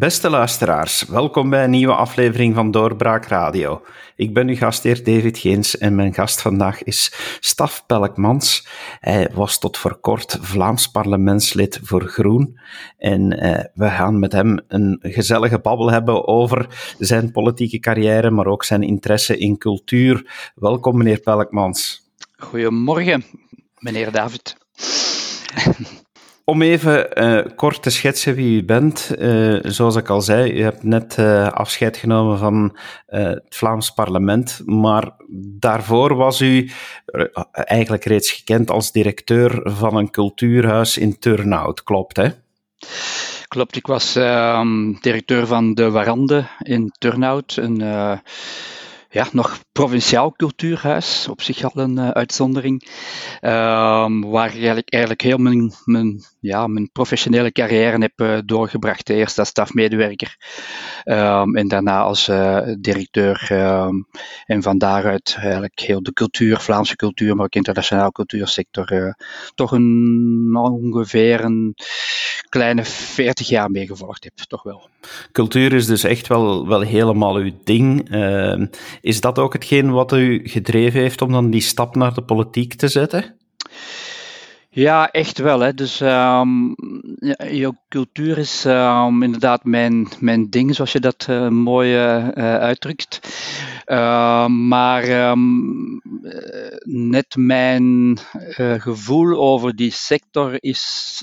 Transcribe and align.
Beste 0.00 0.30
luisteraars, 0.30 1.04
welkom 1.04 1.50
bij 1.50 1.64
een 1.64 1.70
nieuwe 1.70 1.94
aflevering 1.94 2.54
van 2.54 2.70
Doorbraak 2.70 3.24
Radio. 3.24 3.82
Ik 4.16 4.34
ben 4.34 4.48
uw 4.48 4.56
gastheer 4.56 5.04
David 5.04 5.38
Geens 5.38 5.78
en 5.78 5.94
mijn 5.94 6.14
gast 6.14 6.40
vandaag 6.40 6.82
is 6.82 7.12
Staf 7.40 7.86
Pelkmans. 7.86 8.68
Hij 9.00 9.30
was 9.34 9.58
tot 9.58 9.78
voor 9.78 10.00
kort 10.00 10.38
Vlaams 10.40 10.86
parlementslid 10.86 11.80
voor 11.82 12.02
Groen 12.02 12.60
en 12.98 13.38
eh, 13.38 13.64
we 13.74 13.88
gaan 13.88 14.18
met 14.18 14.32
hem 14.32 14.60
een 14.68 14.98
gezellige 15.00 15.58
babbel 15.58 15.90
hebben 15.90 16.26
over 16.26 16.94
zijn 16.98 17.32
politieke 17.32 17.78
carrière, 17.78 18.30
maar 18.30 18.46
ook 18.46 18.64
zijn 18.64 18.82
interesse 18.82 19.38
in 19.38 19.58
cultuur. 19.58 20.50
Welkom 20.54 20.96
meneer 20.96 21.20
Pelkmans. 21.20 22.10
Goedemorgen, 22.36 23.24
meneer 23.78 24.12
David. 24.12 24.56
Om 26.50 26.62
even 26.62 27.22
uh, 27.22 27.56
kort 27.56 27.82
te 27.82 27.90
schetsen 27.90 28.34
wie 28.34 28.56
u 28.56 28.64
bent. 28.64 29.14
Uh, 29.18 29.58
zoals 29.62 29.96
ik 29.96 30.08
al 30.08 30.20
zei, 30.20 30.52
u 30.52 30.62
hebt 30.62 30.82
net 30.82 31.16
uh, 31.18 31.48
afscheid 31.48 31.96
genomen 31.96 32.38
van 32.38 32.76
het 33.06 33.44
Vlaams 33.48 33.90
parlement, 33.90 34.62
maar 34.64 35.10
daarvoor 35.58 36.14
was 36.14 36.40
u 36.40 36.70
eigenlijk 37.52 38.04
reeds 38.04 38.32
gekend 38.32 38.70
als 38.70 38.92
directeur 38.92 39.60
van 39.64 39.96
een 39.96 40.10
cultuurhuis 40.10 40.98
in 40.98 41.18
Turnhout, 41.18 41.82
klopt 41.82 42.16
hè? 42.16 42.28
Klopt, 43.48 43.76
ik 43.76 43.86
was 43.86 44.16
ehm, 44.16 44.92
directeur 45.00 45.46
van 45.46 45.74
de 45.74 45.90
Warande 45.90 46.46
in 46.58 46.92
Turnhout, 46.98 47.56
een 47.56 47.82
ja, 49.12 49.28
nog 49.32 49.60
provinciaal 49.72 50.32
cultuurhuis, 50.32 51.28
op 51.28 51.42
zich 51.42 51.64
al 51.64 51.82
een 51.82 51.96
uh, 51.96 52.08
uitzondering, 52.10 52.88
um, 53.40 54.30
waar 54.30 54.46
ik 54.46 54.54
eigenlijk, 54.54 54.90
eigenlijk 54.92 55.22
heel 55.22 55.36
mijn, 55.36 55.72
mijn, 55.84 56.24
ja, 56.40 56.66
mijn 56.66 56.90
professionele 56.92 57.52
carrière 57.52 57.98
heb 57.98 58.20
uh, 58.20 58.38
doorgebracht. 58.44 59.08
Eerst 59.08 59.38
als 59.38 59.48
stafmedewerker 59.48 60.36
um, 61.04 61.56
en 61.56 61.68
daarna 61.68 62.00
als 62.00 62.28
uh, 62.28 62.74
directeur. 62.78 63.48
Um, 63.52 64.06
en 64.46 64.62
van 64.62 64.78
daaruit 64.78 65.36
eigenlijk 65.40 65.80
heel 65.80 66.02
de 66.02 66.12
cultuur, 66.12 66.58
Vlaamse 66.58 66.96
cultuur, 66.96 67.36
maar 67.36 67.44
ook 67.44 67.54
internationaal 67.54 68.12
cultuursector, 68.12 69.16
toch 69.54 69.72
een, 69.72 70.56
ongeveer 70.56 71.44
een 71.44 71.74
kleine 72.48 72.84
40 72.84 73.48
jaar 73.48 73.70
meegevolgd 73.70 74.24
heb, 74.24 74.32
toch 74.36 74.62
wel. 74.62 74.88
Cultuur 75.32 75.72
is 75.72 75.86
dus 75.86 76.04
echt 76.04 76.26
wel, 76.26 76.68
wel 76.68 76.80
helemaal 76.80 77.36
uw 77.36 77.52
ding. 77.64 78.08
Is 79.00 79.20
dat 79.20 79.38
ook 79.38 79.52
hetgeen 79.52 79.90
wat 79.90 80.12
u 80.12 80.40
gedreven 80.44 81.00
heeft 81.00 81.22
om 81.22 81.32
dan 81.32 81.50
die 81.50 81.60
stap 81.60 81.94
naar 81.94 82.14
de 82.14 82.22
politiek 82.22 82.74
te 82.74 82.88
zetten? 82.88 83.34
Ja, 84.72 85.10
echt 85.10 85.38
wel. 85.38 85.60
Hè. 85.60 85.74
Dus 85.74 86.00
um, 86.00 86.74
cultuur 87.88 88.38
is 88.38 88.64
um, 88.64 89.22
inderdaad 89.22 89.64
mijn, 89.64 90.08
mijn 90.18 90.50
ding, 90.50 90.74
zoals 90.74 90.92
je 90.92 91.00
dat 91.00 91.26
uh, 91.30 91.48
mooi 91.48 91.94
uh, 91.94 92.28
uitdrukt. 92.56 93.20
Uh, 93.86 94.46
maar 94.46 95.36
net 96.82 97.36
mijn 97.36 98.18
gevoel 98.78 99.38
over 99.38 99.76
die 99.76 99.92
sector 99.92 100.56
is 100.58 101.18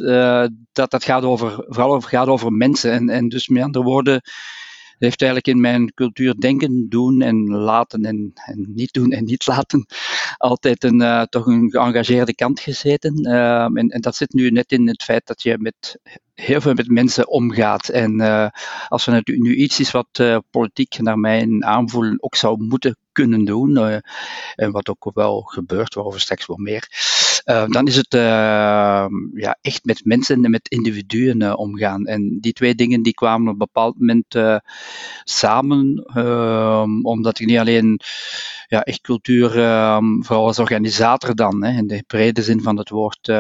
dat 0.72 0.92
het 0.92 1.04
gaat 1.04 1.24
over, 1.24 1.66
vooral 1.68 1.94
over, 1.94 2.10
gaat 2.10 2.28
over 2.28 2.52
mensen. 2.52 2.92
En, 2.92 3.10
en 3.10 3.30
dus 3.30 3.48
met 3.48 3.64
andere 3.64 3.86
woorden, 3.86 4.22
heeft 5.00 5.22
eigenlijk 5.22 5.48
in 5.56 5.62
mijn 5.62 5.94
cultuur 5.94 6.36
denken, 6.40 6.90
doen 6.90 7.22
en 7.22 7.50
laten 7.50 8.06
en, 8.06 8.32
en 8.36 8.66
niet 8.76 8.94
doen 8.94 9.12
en 9.12 9.24
niet 9.24 9.48
laten 9.56 9.86
altijd 10.38 10.84
een, 10.84 11.02
uh, 11.02 11.22
toch 11.22 11.46
een 11.46 11.70
geëngageerde 11.72 12.36
kant 12.36 12.60
gezeten. 12.60 13.28
Uh, 13.28 13.64
en, 13.64 13.90
en, 13.90 14.02
dat 14.02 14.16
zit 14.16 14.34
nu 14.34 14.50
net 14.50 14.72
in 14.72 14.88
het 14.88 15.04
feit 15.04 15.28
dat 15.28 15.42
je 15.42 15.58
met 15.60 16.00
heel 16.34 16.62
veel 16.62 16.74
met 16.74 16.88
mensen 16.88 17.30
omgaat. 17.30 17.90
En 17.90 18.22
uh, 18.22 18.48
als 18.88 19.08
er 19.08 19.22
nu 19.24 19.56
iets 19.56 19.80
is 19.80 19.92
wat 19.92 20.42
politiek 20.50 21.00
naar 21.00 21.20
mijn 21.20 21.66
aanvoelen 21.66 22.24
ook 22.24 22.36
zou 22.36 22.64
moeten 22.64 22.98
kunnen 23.12 23.46
doen, 23.46 24.02
en 24.56 24.72
wat 24.72 24.90
ook 24.90 25.12
wel 25.14 25.42
gebeurt, 25.42 25.94
waarover 25.94 26.20
straks 26.20 26.46
wel 26.46 26.58
meer, 26.58 26.88
dan 27.46 27.88
is 27.88 27.96
het 27.96 28.14
uh, 28.14 29.06
ja, 29.34 29.58
echt 29.62 29.86
met 29.86 30.06
mensen 30.06 30.46
en 30.46 30.52
met 30.52 30.70
individuen 30.70 31.42
uh, 31.42 31.58
omgaan. 31.58 32.06
En 32.06 32.38
die 32.40 32.54
twee 32.54 32.76
dingen 32.76 33.02
die 33.02 33.14
kwamen 33.14 33.48
op 33.48 33.52
een 33.54 33.58
bepaald 33.58 34.00
moment 34.00 34.36
samen, 35.24 36.04
ehm, 36.14 37.02
omdat 37.02 37.40
ik 37.40 37.48
niet 37.48 37.58
alleen 37.58 38.00
ja, 38.68 38.84
echt 38.84 39.02
cultuur, 39.02 39.60
ehm, 39.60 40.22
vooral 40.22 40.46
als 40.46 40.60
organisator 40.60 41.36
dan, 41.36 41.64
hè, 41.64 41.78
in 41.78 41.88
de 41.88 42.04
brede 42.08 42.42
zin 42.42 42.62
van 42.62 42.78
het 42.78 42.90
woord, 42.90 43.32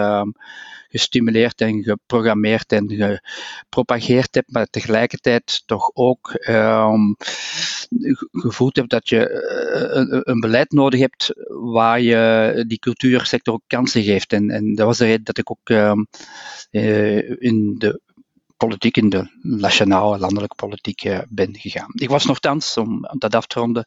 gestimuleerd 0.89 1.61
en 1.61 1.83
geprogrammeerd 1.83 2.71
en 2.71 3.19
gepropageerd 3.59 4.35
hebt, 4.35 4.51
maar 4.51 4.65
tegelijkertijd 4.65 5.63
toch 5.65 5.91
ook 5.93 6.47
um, 6.49 7.15
gevoeld 8.31 8.75
hebt 8.75 8.89
dat 8.89 9.09
je 9.09 9.29
eh, 9.29 10.21
een, 10.23 10.39
beleid 10.39 10.71
nodig 10.71 10.99
hebt 10.99 11.33
waar 11.47 12.01
je 12.01 12.63
die 12.67 12.79
cultuursector 12.79 13.53
ook 13.53 13.63
kansen 13.67 14.03
geeft. 14.03 14.33
En, 14.33 14.49
en 14.49 14.75
dat 14.75 14.85
was 14.85 14.97
de 14.97 15.05
reden 15.05 15.23
dat 15.23 15.37
ik 15.37 15.51
ook 15.51 15.69
um, 15.69 16.07
in 17.39 17.75
de 17.77 18.01
politiek, 18.57 18.97
in 18.97 19.09
de 19.09 19.29
nationale, 19.41 20.17
landelijke 20.17 20.55
politiek 20.55 21.03
uh, 21.03 21.19
ben 21.29 21.55
gegaan. 21.55 21.91
Ik 21.93 22.09
was 22.09 22.25
nogthans, 22.25 22.77
om 22.77 23.05
dat 23.17 23.35
af 23.35 23.47
te 23.47 23.59
ronden, 23.59 23.85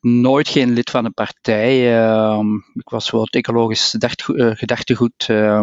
nooit 0.00 0.48
geen 0.48 0.72
lid 0.72 0.90
van 0.90 1.04
een 1.04 1.14
partij. 1.14 1.98
Uh, 1.98 2.40
ik 2.74 2.88
was 2.88 3.10
wel 3.10 3.22
het 3.22 3.34
ecologisch 3.34 3.94
eh, 3.94 4.10
gedachtegoed 4.54 5.28
uh, 5.28 5.60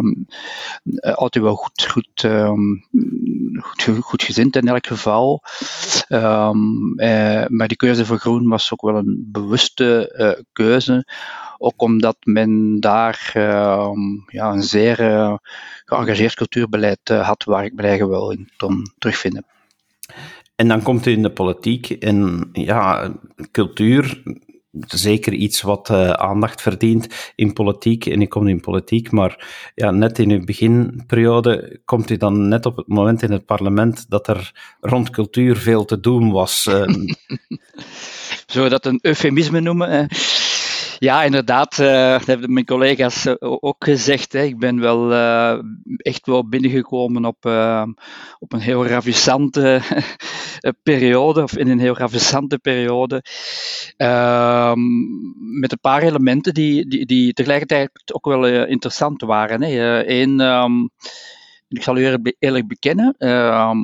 altijd 1.00 1.44
wel 1.44 1.54
goed, 1.54 1.86
goed, 1.86 2.22
um, 2.22 2.86
goed, 3.56 3.88
goed, 4.00 4.22
gezind 4.22 4.56
in 4.56 4.68
elk 4.68 4.86
geval. 4.86 5.42
Maar 7.48 7.68
die 7.68 7.76
keuze 7.76 8.06
voor 8.06 8.18
groen 8.18 8.48
was 8.48 8.72
ook 8.72 8.82
wel 8.82 8.96
een 8.96 9.28
bewuste 9.32 10.44
keuze. 10.52 11.06
Ook 11.64 11.82
omdat 11.82 12.16
men 12.22 12.80
daar 12.80 13.30
ja, 14.26 14.52
een 14.52 14.62
zeer 14.62 14.96
geëngageerd 15.84 16.34
cultuurbeleid 16.34 17.08
had 17.08 17.44
waar 17.44 17.64
ik 17.64 17.74
me 17.74 17.82
eigenlijk 17.82 18.10
wel 18.10 18.30
in 18.30 18.48
kon 18.56 18.92
terugvinden. 18.98 19.44
En 20.56 20.68
dan 20.68 20.82
komt 20.82 21.06
u 21.06 21.12
in 21.12 21.22
de 21.22 21.30
politiek 21.30 21.90
en 21.90 22.48
ja, 22.52 23.12
cultuur, 23.50 24.22
zeker 24.86 25.32
iets 25.32 25.62
wat 25.62 25.90
uh, 25.90 26.10
aandacht 26.10 26.62
verdient 26.62 27.32
in 27.36 27.52
politiek. 27.52 28.06
En 28.06 28.22
ik 28.22 28.28
kom 28.28 28.48
in 28.48 28.60
politiek, 28.60 29.10
maar 29.10 29.46
ja, 29.74 29.90
net 29.90 30.18
in 30.18 30.30
uw 30.30 30.44
beginperiode 30.44 31.80
komt 31.84 32.10
u 32.10 32.16
dan 32.16 32.48
net 32.48 32.66
op 32.66 32.76
het 32.76 32.88
moment 32.88 33.22
in 33.22 33.32
het 33.32 33.46
parlement 33.46 34.10
dat 34.10 34.28
er 34.28 34.52
rond 34.80 35.10
cultuur 35.10 35.56
veel 35.56 35.84
te 35.84 36.00
doen 36.00 36.30
was. 36.30 36.66
Uh. 36.66 36.74
Zullen 38.46 38.68
we 38.68 38.74
dat 38.74 38.86
een 38.86 38.98
eufemisme 39.02 39.60
noemen? 39.60 40.08
Ja, 41.04 41.22
inderdaad. 41.22 41.78
Uh, 41.78 42.12
dat 42.12 42.26
hebben 42.26 42.52
mijn 42.52 42.64
collega's 42.64 43.26
uh, 43.26 43.34
ook 43.38 43.84
gezegd. 43.84 44.32
Hè. 44.32 44.42
Ik 44.42 44.58
ben 44.58 44.80
wel 44.80 45.12
uh, 45.12 45.58
echt 45.96 46.26
wel 46.26 46.48
binnengekomen 46.48 47.24
op, 47.24 47.44
op 48.38 48.52
een 48.52 48.60
heel 48.60 48.86
ravissante 48.86 49.80
periode, 50.82 51.42
of 51.42 51.56
in 51.56 51.68
een 51.68 51.78
heel 51.78 51.96
ravissante 51.96 52.58
periode. 52.58 53.22
Ehm, 53.96 54.80
met 55.60 55.72
een 55.72 55.80
paar 55.80 56.02
elementen 56.02 56.54
die, 56.54 56.88
die, 56.88 57.06
die 57.06 57.32
tegelijkertijd 57.32 57.90
ook 58.12 58.24
wel 58.24 58.46
interessant 58.46 59.22
waren. 59.22 59.62
Eén, 60.10 60.40
um, 60.40 60.90
ik 61.68 61.82
zal 61.82 61.96
u 61.96 62.18
eerlijk 62.38 62.68
bekennen. 62.68 63.14
Ehm, 63.18 63.78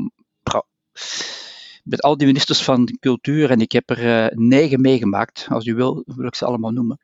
met 1.85 2.03
al 2.03 2.17
die 2.17 2.27
ministers 2.27 2.63
van 2.63 2.97
cultuur, 3.01 3.51
en 3.51 3.61
ik 3.61 3.73
heb 3.73 3.91
er 3.91 4.05
uh, 4.05 4.39
negen 4.39 4.81
meegemaakt, 4.81 5.47
als 5.49 5.67
u 5.67 5.75
wil, 5.75 6.03
wil 6.07 6.27
ik 6.27 6.35
ze 6.35 6.45
allemaal 6.45 6.71
noemen. 6.71 6.99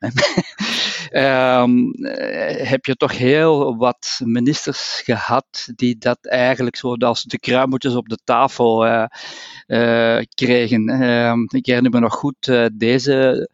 um, 1.11 1.91
heb 2.71 2.85
je 2.85 2.95
toch 2.95 3.17
heel 3.17 3.77
wat 3.77 4.19
ministers 4.23 5.01
gehad 5.05 5.69
die 5.75 5.97
dat 5.97 6.17
eigenlijk 6.21 6.75
zo 6.75 6.93
als 6.93 7.23
de 7.23 7.39
kruimeltjes 7.39 7.95
op 7.95 8.09
de 8.09 8.17
tafel 8.23 8.85
uh, 8.87 10.21
kregen. 10.33 10.89
Ehm, 10.89 11.41
ik 11.47 11.65
herinner 11.65 11.91
me 11.91 11.99
nog 11.99 12.13
goed 12.13 12.51
deze 12.73 13.49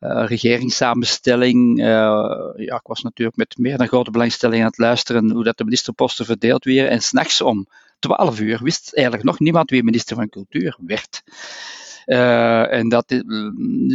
regeringssamenstelling. 0.00 1.78
ja, 2.56 2.74
ik 2.74 2.86
was 2.86 3.02
natuurlijk 3.02 3.36
met 3.36 3.58
meer 3.58 3.78
dan 3.78 3.88
grote 3.88 4.10
belangstelling 4.10 4.60
aan 4.60 4.68
het 4.68 4.78
luisteren 4.78 5.30
hoe 5.30 5.44
dat 5.44 5.58
de 5.58 5.64
ministerposten 5.64 6.24
verdeeld 6.24 6.64
werden. 6.64 6.90
En 6.90 7.02
s'nachts 7.02 7.40
om 7.40 7.66
12 8.02 8.40
uur 8.40 8.62
wist 8.62 8.94
eigenlijk 8.94 9.26
nog 9.26 9.38
niemand 9.38 9.70
wie 9.70 9.82
minister 9.82 10.16
van 10.16 10.28
Cultuur 10.28 10.76
werd. 10.86 11.22
Uh, 12.06 12.72
en 12.72 12.88
dat 12.88 13.22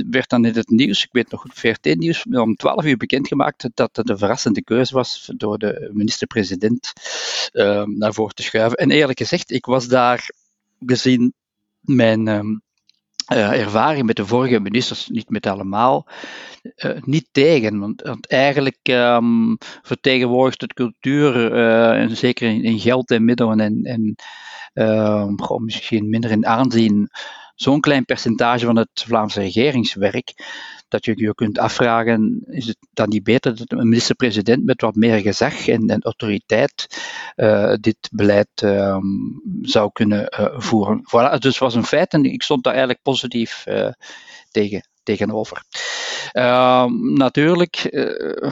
werd 0.09 0.29
dan 0.29 0.45
in 0.45 0.53
het 0.53 0.69
nieuws, 0.69 1.03
ik 1.03 1.11
weet 1.11 1.31
nog 1.31 1.41
goed, 1.41 1.53
VRT-nieuws, 1.53 2.23
om 2.23 2.55
12 2.55 2.85
uur 2.85 2.97
bekendgemaakt 2.97 3.69
dat 3.73 3.95
het 3.95 4.09
een 4.09 4.17
verrassende 4.17 4.63
keuze 4.63 4.93
was 4.93 5.31
door 5.35 5.57
de 5.57 5.89
minister-president 5.93 6.93
uh, 7.53 7.83
naar 7.83 8.13
voren 8.13 8.35
te 8.35 8.43
schuiven. 8.43 8.77
En 8.77 8.91
eerlijk 8.91 9.17
gezegd, 9.17 9.51
ik 9.51 9.65
was 9.65 9.87
daar 9.87 10.29
gezien 10.85 11.33
mijn 11.79 12.61
uh, 13.33 13.61
ervaring 13.61 14.05
met 14.05 14.15
de 14.15 14.25
vorige 14.25 14.59
ministers, 14.59 15.07
niet 15.07 15.29
met 15.29 15.45
allemaal, 15.45 16.07
uh, 16.75 16.91
niet 17.01 17.27
tegen. 17.31 17.79
Want, 17.79 18.27
eigenlijk 18.27 18.79
um, 18.83 19.57
vertegenwoordigt 19.81 20.61
het 20.61 20.73
cultuur, 20.73 21.53
uh, 21.53 22.01
en 22.01 22.15
zeker 22.15 22.63
in, 22.63 22.79
geld 22.79 23.11
en 23.11 23.25
middelen 23.25 23.59
en, 23.59 23.83
en 23.83 24.15
uh, 24.73 25.57
misschien 25.57 26.09
minder 26.09 26.31
in 26.31 26.45
aanzien. 26.45 27.09
Zo'n 27.57 27.79
klein 27.79 28.05
percentage 28.05 28.65
van 28.65 28.75
het 28.75 28.89
Vlaamse 28.93 29.39
regeringswerk, 29.39 30.33
dat 30.87 31.05
je 31.05 31.13
je 31.15 31.33
kunt 31.33 31.59
afvragen, 31.59 32.43
is 32.45 32.67
het 32.67 32.77
dan 32.93 33.09
niet 33.09 33.23
beter 33.23 33.55
dat 33.55 33.71
een 33.71 33.89
minister-president 33.89 34.65
met 34.65 34.81
wat 34.81 34.95
meer 34.95 35.19
gezag 35.19 35.67
en, 35.67 35.87
en 35.87 36.01
autoriteit 36.01 37.01
uh, 37.35 37.73
dit 37.79 37.97
beleid 38.11 38.61
uh, 38.63 38.97
zou 39.61 39.91
kunnen 39.91 40.33
uh, 40.39 40.59
voeren? 40.59 40.99
Voilà, 40.99 41.37
dus 41.39 41.43
het 41.43 41.57
was 41.57 41.75
een 41.75 41.85
feit 41.85 42.13
en 42.13 42.23
ik 42.23 42.43
stond 42.43 42.63
daar 42.63 42.73
eigenlijk 42.73 43.03
positief 43.03 43.63
tegen 44.51 44.89
tegenover. 45.07 45.63
Uh, 46.33 46.85
natuurlijk 47.01 47.87
uh, 47.91 48.51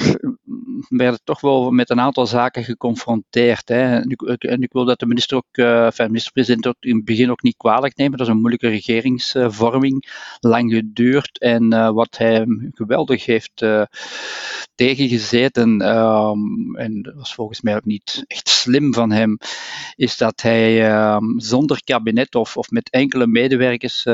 werden 0.89 1.19
toch 1.23 1.41
wel 1.41 1.71
met 1.71 1.89
een 1.89 1.99
aantal 1.99 2.27
zaken 2.27 2.63
geconfronteerd. 2.63 3.69
Hè. 3.69 3.99
En, 3.99 4.09
ik, 4.09 4.21
ik 4.43 4.71
wil 4.71 4.85
dat 4.85 4.99
de 4.99 5.05
minister 5.05 5.37
ook, 5.37 5.57
uh, 5.57 5.89
minister-president 5.97 6.67
ook 6.67 6.75
in 6.79 6.95
het 6.95 7.05
begin 7.05 7.31
ook 7.31 7.41
niet 7.41 7.57
kwalijk 7.57 7.97
nemen. 7.97 8.17
Dat 8.17 8.27
is 8.27 8.33
een 8.33 8.39
moeilijke 8.39 8.67
regeringsvorming, 8.67 10.05
lang 10.39 10.73
geduurd 10.73 11.39
en 11.39 11.73
uh, 11.73 11.89
wat 11.89 12.17
hij 12.17 12.45
geweldig 12.73 13.25
heeft 13.25 13.65
tegengezeten. 14.75 15.97
Um, 15.97 16.75
en 16.75 17.01
dat 17.01 17.13
was 17.15 17.33
volgens 17.33 17.61
mij 17.61 17.75
ook 17.75 17.85
niet 17.85 18.23
echt 18.27 18.49
slim 18.49 18.93
van 18.93 19.11
hem, 19.11 19.37
is 19.95 20.17
dat 20.17 20.41
hij 20.41 21.01
um, 21.13 21.39
zonder 21.39 21.83
kabinet 21.83 22.35
of, 22.35 22.57
of 22.57 22.69
met 22.69 22.89
enkele 22.89 23.27
medewerkers 23.27 24.07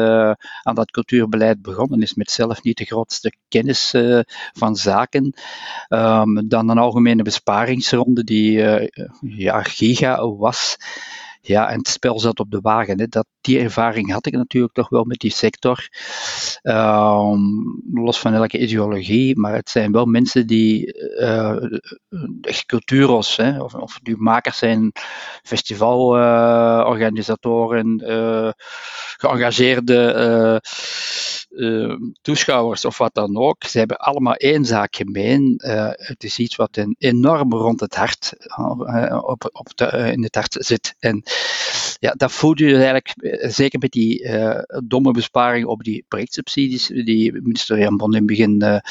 aan 0.64 0.76
dat 0.76 0.92
cultuurbeleid 0.92 1.62
begonnen 1.62 2.02
is 2.02 2.14
met 2.14 2.31
zelf 2.31 2.63
niet 2.63 2.78
de 2.78 2.86
grootste 2.86 3.33
kennis 3.48 3.94
uh, 3.94 4.19
van 4.54 4.75
zaken. 4.75 5.33
Um, 5.89 6.48
dan 6.48 6.69
een 6.69 6.78
algemene 6.78 7.24
besparingsronde 7.24 8.24
die 8.24 8.57
uh, 8.57 8.88
ja, 9.22 9.63
giga 9.63 10.28
was. 10.28 10.78
Ja, 11.44 11.69
en 11.69 11.78
het 11.78 11.88
spel 11.88 12.19
zat 12.19 12.39
op 12.39 12.51
de 12.51 12.60
wagen. 12.62 13.00
Hè. 13.00 13.07
Dat, 13.07 13.25
die 13.42 13.60
ervaring 13.60 14.12
had 14.12 14.25
ik 14.25 14.33
natuurlijk 14.33 14.74
toch 14.74 14.89
wel 14.89 15.04
met 15.04 15.19
die 15.19 15.31
sector. 15.31 15.89
Um, 16.63 17.81
los 17.94 18.19
van 18.19 18.34
elke 18.34 18.60
ideologie, 18.60 19.39
maar 19.39 19.54
het 19.54 19.69
zijn 19.69 19.92
wel 19.92 20.06
mensen 20.06 20.48
die 20.48 21.00
uh, 21.19 21.56
echt 22.42 22.66
cultuuros, 22.66 23.38
hè, 23.38 23.62
of, 23.62 23.74
of 23.74 24.00
die 24.04 24.18
makers 24.18 24.57
zijn, 24.57 24.92
festivalorganisatoren, 25.44 28.10
uh, 28.10 28.50
geëngageerde 29.18 30.62
uh, 31.51 31.95
toeschouwers 32.21 32.86
of 32.86 32.98
wat 32.98 33.13
dan 33.13 33.38
ook, 33.38 33.63
ze 33.63 33.77
hebben 33.77 33.98
allemaal 33.98 34.36
één 34.36 34.65
zaak 34.65 34.95
gemeen. 34.95 35.62
Uh, 35.65 35.89
het 35.92 36.24
is 36.24 36.39
iets 36.39 36.56
wat 36.56 36.86
enorm 36.98 37.53
rond 37.53 37.80
het 37.80 37.95
hart, 37.95 38.33
uh, 38.59 39.19
op, 39.21 39.50
op 39.51 39.77
de, 39.77 40.12
in 40.12 40.24
het 40.24 40.36
hart 40.36 40.56
zit. 40.59 40.95
En 41.00 41.24
ja, 42.00 42.12
dat 42.12 42.31
voel 42.31 42.57
je 42.57 42.75
eigenlijk, 42.75 43.13
zeker 43.53 43.80
met 43.80 43.92
die 43.92 44.30
domme 44.86 45.12
besparing 45.12 45.65
op 45.65 45.83
die 45.83 46.06
projectsubsidies, 46.07 46.88
die 46.88 47.31
minister 47.31 47.80
Jan 47.80 47.98
Bon 47.98 48.12
in 48.12 48.18
het 48.18 48.25
begin 48.25 48.81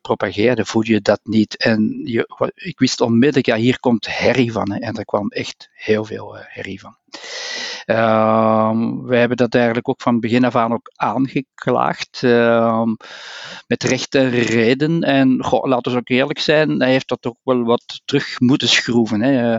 propageerde, 0.00 0.64
voel 0.64 0.84
je 0.84 1.00
dat 1.00 1.20
niet. 1.22 1.56
En 1.56 2.00
je, 2.04 2.52
ik 2.54 2.78
wist 2.78 3.00
onmiddellijk, 3.00 3.46
ja, 3.46 3.56
hier 3.56 3.80
komt 3.80 4.06
herrie 4.18 4.52
van. 4.52 4.72
En 4.72 4.96
er 4.96 5.04
kwam 5.04 5.28
echt 5.28 5.68
heel 5.72 6.04
veel 6.04 6.36
herrie 6.36 6.80
van. 6.80 6.96
Uh, 7.86 8.70
wij 9.02 9.18
hebben 9.18 9.36
dat 9.36 9.54
eigenlijk 9.54 9.88
ook 9.88 10.02
van 10.02 10.20
begin 10.20 10.44
af 10.44 10.56
aan 10.56 10.72
ook 10.72 10.90
aangeklaagd, 10.94 12.22
uh, 12.22 12.86
met 13.66 13.82
recht 13.82 14.14
en 14.14 14.30
reden. 14.30 15.02
En 15.02 15.36
laten 15.60 15.92
we 15.92 15.98
ook 15.98 16.08
eerlijk 16.08 16.38
zijn, 16.38 16.80
hij 16.80 16.90
heeft 16.90 17.08
dat 17.08 17.26
ook 17.26 17.38
wel 17.42 17.62
wat 17.62 18.00
terug 18.04 18.40
moeten 18.40 18.68
schroeven. 18.68 19.20
Hè. 19.20 19.58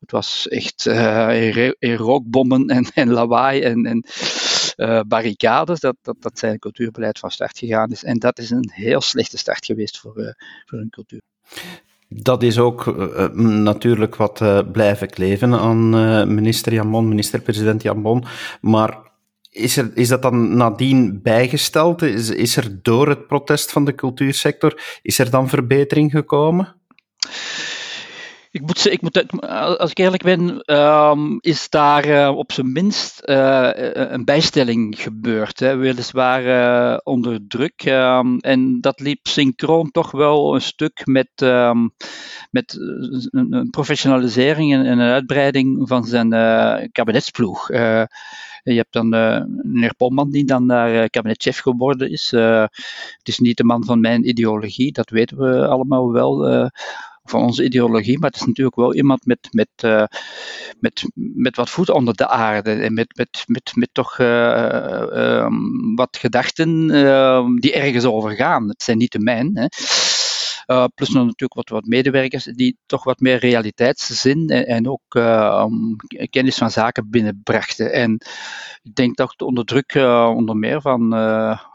Het 0.00 0.10
was 0.10 0.48
echt 0.48 0.86
uh, 0.86 1.70
rookbommen 1.80 2.68
en, 2.68 2.86
en 2.94 3.10
lawaai 3.10 3.60
en, 3.60 3.86
en 3.86 4.04
uh, 4.76 5.00
barricades, 5.08 5.80
dat, 5.80 5.96
dat, 6.02 6.16
dat 6.18 6.38
zijn 6.38 6.58
cultuurbeleid 6.58 7.18
van 7.18 7.30
start 7.30 7.58
gegaan 7.58 7.90
is. 7.90 8.04
En 8.04 8.18
dat 8.18 8.38
is 8.38 8.50
een 8.50 8.70
heel 8.72 9.00
slechte 9.00 9.38
start 9.38 9.64
geweest 9.64 9.98
voor, 9.98 10.18
uh, 10.18 10.30
voor 10.64 10.78
een 10.78 10.90
cultuur. 10.90 11.20
Dat 12.08 12.42
is 12.42 12.58
ook 12.58 12.86
uh, 12.86 13.28
natuurlijk 13.62 14.16
wat 14.16 14.40
uh, 14.40 14.58
blijven 14.72 15.08
kleven 15.08 15.54
aan 15.54 15.94
uh, 15.94 16.24
minister 16.24 16.72
Jambon, 16.72 17.08
minister-president 17.08 17.82
Jambon. 17.82 18.24
Maar 18.60 18.98
is, 19.50 19.76
er, 19.76 19.90
is 19.94 20.08
dat 20.08 20.22
dan 20.22 20.56
nadien 20.56 21.22
bijgesteld? 21.22 22.02
Is, 22.02 22.30
is 22.30 22.56
er 22.56 22.78
door 22.82 23.08
het 23.08 23.26
protest 23.26 23.72
van 23.72 23.84
de 23.84 23.94
cultuursector, 23.94 24.98
is 25.02 25.18
er 25.18 25.30
dan 25.30 25.48
verbetering 25.48 26.10
gekomen? 26.10 26.74
Ik 28.56 28.62
moet, 28.62 28.90
ik 28.90 29.00
moet, 29.00 29.40
als 29.78 29.90
ik 29.90 29.98
eerlijk 29.98 30.22
ben, 30.22 30.74
um, 30.76 31.38
is 31.40 31.70
daar 31.70 32.08
uh, 32.08 32.36
op 32.36 32.52
zijn 32.52 32.72
minst 32.72 33.22
uh, 33.24 33.70
een 33.92 34.24
bijstelling 34.24 35.02
gebeurd. 35.02 35.60
Hè. 35.60 35.76
Weliswaar 35.76 36.44
uh, 36.44 36.98
onder 37.02 37.38
druk. 37.48 37.84
Um, 37.86 38.38
en 38.38 38.80
dat 38.80 39.00
liep 39.00 39.26
synchroon 39.26 39.90
toch 39.90 40.10
wel 40.10 40.54
een 40.54 40.60
stuk 40.60 41.02
met, 41.04 41.28
um, 41.42 41.90
met 42.50 42.76
een 43.30 43.68
professionalisering 43.70 44.72
en, 44.72 44.86
en, 44.86 44.98
een 44.98 45.12
uitbreiding 45.12 45.88
van 45.88 46.04
zijn 46.04 46.30
kabinetsploeg. 46.92 47.68
je 47.68 48.06
hebt 48.62 48.92
dan 48.92 49.08
meneer 49.62 49.94
Polman, 49.96 50.30
die 50.30 50.44
dan 50.44 50.66
daar 50.66 51.10
kabinetchef 51.10 51.58
geworden 51.58 52.10
is. 52.10 52.30
Het 52.30 53.28
is 53.28 53.38
niet 53.38 53.56
de 53.56 53.64
man 53.64 53.84
van 53.84 54.00
mijn 54.00 54.28
ideologie, 54.28 54.92
dat 54.92 55.10
weten 55.10 55.36
we 55.36 55.66
allemaal 55.68 56.12
wel 56.12 56.70
van 57.30 57.42
onze 57.42 57.64
ideologie, 57.64 58.18
maar 58.18 58.30
het 58.30 58.40
is 58.40 58.46
natuurlijk 58.46 58.76
wel 58.76 58.94
iemand 58.94 59.26
met, 59.26 59.48
met, 59.50 59.68
uh, 59.84 60.04
met, 60.80 61.04
met 61.14 61.56
wat 61.56 61.70
voet 61.70 61.90
onder 61.90 62.14
de 62.14 62.28
aarde 62.28 62.72
en 62.72 62.94
met, 62.94 63.16
met, 63.16 63.44
met, 63.46 63.72
met 63.74 63.88
toch 63.92 64.18
uh, 64.18 65.06
um, 65.12 65.94
wat 65.94 66.16
gedachten 66.16 66.90
uh, 66.90 67.46
die 67.56 67.72
ergens 67.72 68.04
over 68.04 68.30
gaan. 68.30 68.68
Het 68.68 68.82
zijn 68.82 68.98
niet 68.98 69.12
de 69.12 69.20
mijn. 69.20 69.50
Hè. 69.54 69.66
Plus 70.94 71.08
nog 71.08 71.24
natuurlijk 71.24 71.54
wat, 71.54 71.68
wat 71.68 71.84
medewerkers 71.84 72.44
die 72.44 72.78
toch 72.86 73.04
wat 73.04 73.20
meer 73.20 73.38
realiteitszin 73.38 74.48
en, 74.48 74.66
en 74.66 74.88
ook 74.88 75.14
um, 75.14 75.96
kennis 76.30 76.56
van 76.56 76.70
zaken 76.70 77.10
binnenbrachten. 77.10 77.92
En 77.92 78.12
ik 78.82 78.94
denk 78.94 79.16
dat 79.16 79.42
onder 79.42 79.64
druk 79.64 79.94
onder 80.34 80.56
meer 80.56 80.80
van, 80.80 81.12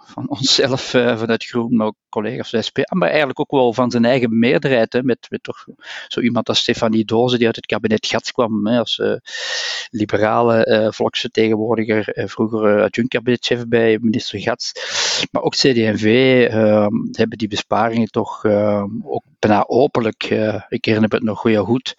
van 0.05 0.29
onszelf, 0.37 0.81
vanuit 0.81 1.45
Groen, 1.45 1.75
maar 1.75 1.87
ook 1.87 1.95
collega's 2.09 2.49
van 2.49 2.63
SP, 2.67 2.77
maar 2.93 3.09
eigenlijk 3.09 3.39
ook 3.39 3.51
wel 3.51 3.73
van 3.73 3.91
zijn 3.91 4.05
eigen 4.05 4.39
meerderheid, 4.39 4.93
hè, 4.93 5.03
met, 5.03 5.27
met 5.29 5.43
toch 5.43 5.65
zo 6.07 6.19
iemand 6.19 6.49
als 6.49 6.59
Stefanie 6.59 7.05
Doze, 7.05 7.37
die 7.37 7.45
uit 7.45 7.55
het 7.55 7.65
kabinet 7.65 8.05
Gats 8.07 8.31
kwam, 8.31 8.67
hè, 8.67 8.79
als 8.79 9.01
liberale 9.89 10.89
volksvertegenwoordiger, 10.93 12.29
vroeger 12.29 12.81
adjunct-kabinetchef 12.81 13.67
bij 13.67 13.97
minister 14.01 14.39
Gats. 14.39 14.71
Maar 15.31 15.41
ook 15.41 15.53
CD&V 15.53 16.47
hebben 17.11 17.37
die 17.37 17.47
besparingen 17.47 18.07
toch 18.07 18.45
ook 19.03 19.23
bijna 19.41 19.67
openlijk, 19.67 20.29
uh, 20.29 20.61
ik 20.67 20.85
herinner 20.85 21.09
me 21.09 21.15
het 21.15 21.25
nog 21.25 21.43
heel 21.43 21.65
goed, 21.65 21.95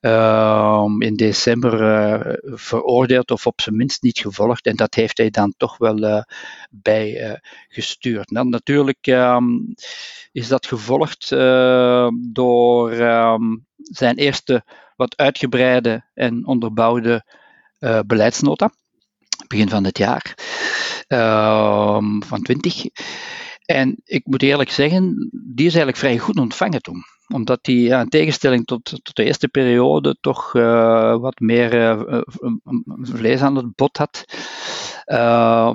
uh, 0.00 0.84
in 0.98 1.16
december 1.16 1.80
uh, 1.82 2.34
veroordeeld 2.42 3.30
of 3.30 3.46
op 3.46 3.60
zijn 3.60 3.76
minst 3.76 4.02
niet 4.02 4.18
gevolgd. 4.18 4.66
En 4.66 4.76
dat 4.76 4.94
heeft 4.94 5.18
hij 5.18 5.30
dan 5.30 5.54
toch 5.56 5.78
wel 5.78 6.24
bijgestuurd. 6.70 8.28
Dan 8.28 8.48
natuurlijk 8.48 9.06
um, 9.06 9.74
is 10.32 10.48
dat 10.48 10.66
gevolgd 10.66 11.28
door 12.32 12.92
um, 12.92 13.66
zijn 13.76 14.16
eerste 14.16 14.64
wat 14.96 15.16
uitgebreide 15.16 16.04
en 16.14 16.46
onderbouwde 16.46 17.24
beleidsnota, 18.06 18.70
begin 19.48 19.68
van 19.68 19.84
het 19.84 19.98
jaar, 19.98 20.34
ehm, 21.06 22.20
van 22.20 22.42
20. 22.42 22.84
En 23.66 24.00
ik 24.04 24.26
moet 24.26 24.42
eerlijk 24.42 24.70
zeggen, 24.70 25.30
die 25.32 25.66
is 25.66 25.74
eigenlijk 25.74 25.96
vrij 25.96 26.18
goed 26.18 26.38
ontvangen 26.38 26.82
toen. 26.82 27.04
Omdat 27.34 27.64
die 27.64 27.82
ja, 27.82 28.00
in 28.00 28.08
tegenstelling 28.08 28.64
tot, 28.64 28.84
tot 28.84 29.16
de 29.16 29.24
eerste 29.24 29.48
periode 29.48 30.16
toch 30.20 30.54
uh, 30.54 31.16
wat 31.16 31.40
meer 31.40 31.74
uh, 31.74 32.20
vlees 33.00 33.40
aan 33.40 33.56
het 33.56 33.74
bot 33.74 33.96
had. 33.96 34.24
Uh, 35.06 35.70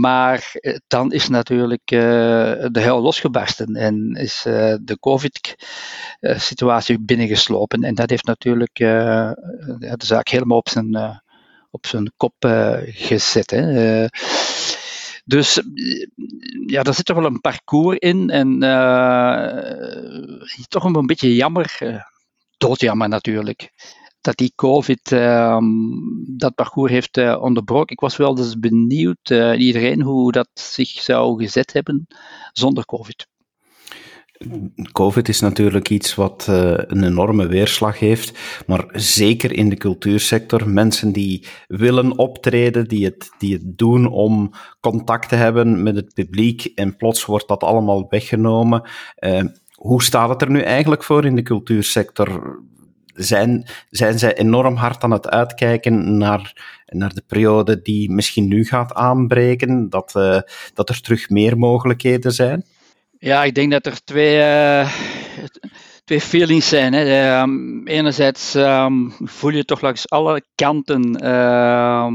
maar 0.00 0.52
dan 0.86 1.12
is 1.12 1.28
natuurlijk 1.28 1.86
de 1.86 2.70
hel 2.72 3.00
losgebarsten 3.00 3.74
en 3.74 4.14
is 4.14 4.42
de 4.82 4.96
COVID-situatie 5.00 7.00
binnengeslopen. 7.00 7.82
En 7.82 7.94
dat 7.94 8.10
heeft 8.10 8.26
natuurlijk 8.26 8.74
de 8.74 9.94
zaak 9.98 10.28
helemaal 10.28 10.58
op 10.58 10.68
zijn, 10.68 11.20
op 11.70 11.86
zijn 11.86 12.12
kop 12.16 12.34
gezet. 12.84 13.50
Hè. 13.50 14.06
Dus 15.24 15.62
ja, 16.66 16.82
daar 16.82 16.94
zit 16.94 17.04
toch 17.04 17.16
wel 17.16 17.26
een 17.26 17.40
parcours 17.40 17.98
in. 17.98 18.30
En 18.30 18.62
uh, 18.62 20.60
toch 20.68 20.84
een 20.84 21.06
beetje 21.06 21.34
jammer, 21.34 21.78
uh, 21.82 22.02
doodjammer 22.56 23.08
natuurlijk, 23.08 23.70
dat 24.20 24.36
die 24.36 24.52
COVID 24.54 25.12
uh, 25.12 25.58
dat 26.26 26.54
parcours 26.54 26.90
heeft 26.90 27.36
onderbroken. 27.36 27.92
Ik 27.92 28.00
was 28.00 28.16
wel 28.16 28.34
dus 28.34 28.58
benieuwd, 28.58 29.30
iedereen, 29.56 30.02
hoe 30.02 30.32
dat 30.32 30.48
zich 30.54 30.88
zou 30.88 31.42
gezet 31.42 31.72
hebben 31.72 32.06
zonder 32.52 32.84
COVID. 32.84 33.26
COVID 34.92 35.28
is 35.28 35.40
natuurlijk 35.40 35.90
iets 35.90 36.14
wat 36.14 36.46
uh, 36.50 36.72
een 36.76 37.04
enorme 37.04 37.46
weerslag 37.46 37.98
heeft, 37.98 38.38
maar 38.66 38.86
zeker 38.92 39.52
in 39.52 39.68
de 39.68 39.76
cultuursector. 39.76 40.68
Mensen 40.68 41.12
die 41.12 41.46
willen 41.66 42.18
optreden, 42.18 42.88
die 42.88 43.04
het, 43.04 43.30
die 43.38 43.52
het 43.52 43.78
doen 43.78 44.06
om 44.06 44.52
contact 44.80 45.28
te 45.28 45.34
hebben 45.34 45.82
met 45.82 45.96
het 45.96 46.14
publiek 46.14 46.64
en 46.74 46.96
plots 46.96 47.24
wordt 47.24 47.48
dat 47.48 47.62
allemaal 47.62 48.06
weggenomen. 48.08 48.82
Uh, 49.18 49.42
hoe 49.74 50.02
staat 50.02 50.28
het 50.28 50.42
er 50.42 50.50
nu 50.50 50.60
eigenlijk 50.60 51.04
voor 51.04 51.24
in 51.24 51.36
de 51.36 51.42
cultuursector? 51.42 52.60
Zijn, 53.14 53.66
zijn 53.90 54.18
zij 54.18 54.36
enorm 54.36 54.74
hard 54.74 55.04
aan 55.04 55.10
het 55.10 55.28
uitkijken 55.28 56.18
naar, 56.18 56.52
naar 56.86 57.14
de 57.14 57.22
periode 57.26 57.82
die 57.82 58.10
misschien 58.10 58.48
nu 58.48 58.64
gaat 58.64 58.94
aanbreken? 58.94 59.90
Dat, 59.90 60.14
uh, 60.16 60.40
dat 60.74 60.88
er 60.88 61.00
terug 61.00 61.28
meer 61.28 61.58
mogelijkheden 61.58 62.32
zijn? 62.32 62.64
Ja, 63.22 63.44
ik 63.44 63.54
denk 63.54 63.70
dat 63.70 63.86
er 63.86 64.04
twee, 64.04 64.38
uh, 64.38 64.92
twee 66.04 66.20
feelings 66.20 66.68
zijn. 66.68 66.92
Hè. 66.92 67.40
Um, 67.40 67.86
enerzijds 67.86 68.54
um, 68.54 69.12
voel 69.18 69.50
je 69.50 69.64
toch 69.64 69.80
langs 69.80 70.08
alle 70.08 70.44
kanten 70.54 71.24
uh, 71.24 72.12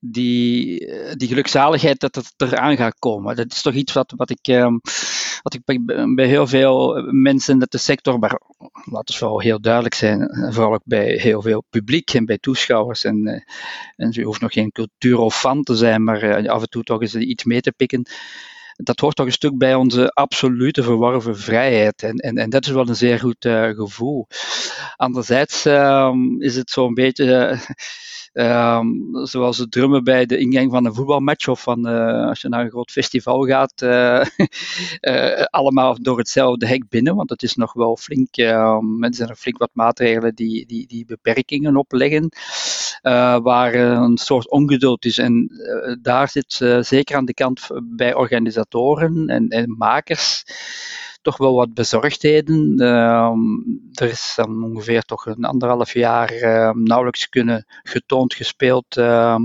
die, 0.00 0.86
die 1.16 1.28
gelukzaligheid 1.28 2.00
dat 2.00 2.14
het 2.14 2.34
eraan 2.36 2.76
gaat 2.76 2.98
komen. 2.98 3.36
Dat 3.36 3.52
is 3.52 3.62
toch 3.62 3.74
iets 3.74 3.92
wat, 3.92 4.12
wat 4.16 4.30
ik, 4.30 4.70
wat 5.42 5.54
ik 5.54 5.62
bij 6.14 6.26
heel 6.26 6.46
veel 6.46 7.02
mensen 7.10 7.60
in 7.60 7.66
de 7.68 7.78
sector, 7.78 8.18
maar 8.18 8.40
laten 8.84 9.18
we 9.18 9.26
wel 9.26 9.40
heel 9.40 9.60
duidelijk 9.60 9.94
zijn, 9.94 10.50
vooral 10.52 10.74
ook 10.74 10.84
bij 10.84 11.12
heel 11.12 11.42
veel 11.42 11.64
publiek 11.70 12.14
en 12.14 12.24
bij 12.24 12.38
toeschouwers. 12.38 13.04
En, 13.04 13.26
uh, 13.26 13.40
en 13.96 14.12
je 14.12 14.24
hoeft 14.24 14.40
nog 14.40 14.52
geen 14.52 14.72
cultuurofan 14.72 15.62
te 15.62 15.76
zijn, 15.76 16.04
maar 16.04 16.48
af 16.48 16.60
en 16.60 16.68
toe 16.68 16.82
toch 16.82 17.00
eens 17.00 17.14
iets 17.14 17.44
mee 17.44 17.60
te 17.60 17.72
pikken 17.72 18.06
dat 18.76 19.00
hoort 19.00 19.16
toch 19.16 19.26
een 19.26 19.32
stuk 19.32 19.58
bij 19.58 19.74
onze 19.74 20.08
absolute 20.08 20.82
verworven 20.82 21.38
vrijheid. 21.38 22.02
En, 22.02 22.16
en, 22.16 22.36
en 22.36 22.50
dat 22.50 22.66
is 22.66 22.72
wel 22.72 22.88
een 22.88 22.96
zeer 22.96 23.18
goed 23.18 23.44
uh, 23.44 23.68
gevoel. 23.68 24.26
Anderzijds 24.96 25.66
uh, 25.66 26.14
is 26.38 26.56
het 26.56 26.70
zo'n 26.70 26.94
beetje. 26.94 27.58
Um, 28.38 29.10
zoals 29.26 29.58
het 29.58 29.70
drummen 29.70 30.04
bij 30.04 30.26
de 30.26 30.38
ingang 30.38 30.70
van 30.70 30.84
een 30.84 30.94
voetbalmatch 30.94 31.48
of 31.48 31.62
van, 31.62 31.88
uh, 31.88 32.26
als 32.28 32.40
je 32.40 32.48
naar 32.48 32.64
een 32.64 32.70
groot 32.70 32.90
festival 32.90 33.46
gaat, 33.46 33.82
uh, 33.82 34.24
uh, 35.00 35.42
allemaal 35.60 36.02
door 36.02 36.18
hetzelfde 36.18 36.66
hek 36.66 36.88
binnen, 36.88 37.16
want 37.16 37.30
het 37.30 37.42
is 37.42 37.54
nog 37.54 37.72
wel 37.72 37.96
flink, 37.96 38.36
ehm, 38.36 39.02
er 39.02 39.14
zijn 39.14 39.28
er 39.28 39.36
flink 39.36 39.58
wat 39.58 39.70
maatregelen 39.72 40.34
die, 40.34 40.66
die, 40.66 40.86
die 40.86 41.04
beperkingen 41.04 41.76
opleggen, 41.76 42.28
waar 43.42 43.74
een 43.74 44.16
soort 44.16 44.50
ongeduld 44.50 45.04
is. 45.04 45.18
En 45.18 45.50
daar 46.02 46.28
zit 46.28 46.52
zeker 46.80 47.16
aan 47.16 47.24
de 47.24 47.34
kant 47.34 47.66
bij 47.82 48.14
organisatoren 48.14 49.26
en, 49.28 49.48
en 49.48 49.74
makers 49.78 50.44
toch 51.26 51.36
wel 51.36 51.54
wat 51.54 51.74
bezorgdheden. 51.74 52.74
Ehm, 52.78 53.38
er 53.92 54.08
is 54.08 54.32
dan 54.36 54.64
ongeveer 54.64 55.02
toch 55.02 55.26
een 55.26 55.44
anderhalf 55.44 55.92
jaar 55.92 56.30
ehm, 56.30 56.82
nauwelijks 56.82 57.28
kunnen 57.28 57.64
getoond, 57.82 58.34
gespeeld 58.34 58.96
ehm, 58.96 59.42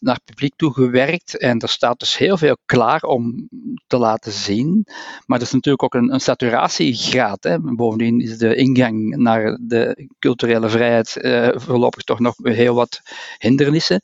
naar 0.00 0.20
publiek 0.24 0.56
toe 0.56 0.72
gewerkt. 0.72 1.38
En 1.38 1.58
er 1.58 1.68
staat 1.68 1.98
dus 1.98 2.16
heel 2.16 2.36
veel 2.36 2.56
klaar 2.66 3.02
om 3.02 3.48
te 3.86 3.98
laten 3.98 4.32
zien. 4.32 4.86
Maar 5.26 5.38
er 5.38 5.44
is 5.44 5.52
natuurlijk 5.52 5.84
ook 5.84 5.94
een, 5.94 6.12
een 6.12 6.20
saturatiegraad. 6.20 7.44
Hè. 7.44 7.60
Bovendien 7.60 8.20
is 8.20 8.38
de 8.38 8.54
ingang 8.54 9.16
naar 9.16 9.58
de 9.60 10.08
culturele 10.18 10.68
vrijheid 10.68 11.16
uh, 11.16 11.48
voorlopig 11.54 12.02
toch 12.02 12.18
nog 12.18 12.34
heel 12.42 12.74
wat 12.74 13.00
hindernissen. 13.38 14.00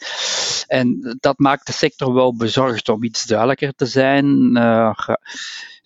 En 0.67 1.17
dat 1.21 1.39
maakt 1.39 1.67
de 1.67 1.73
sector 1.73 2.15
wel 2.15 2.37
bezorgd 2.37 2.89
om 2.89 3.05
iets 3.05 3.27
duidelijker 3.27 3.73
te 3.73 3.87
zijn. 3.87 4.57
Uh, 4.57 4.99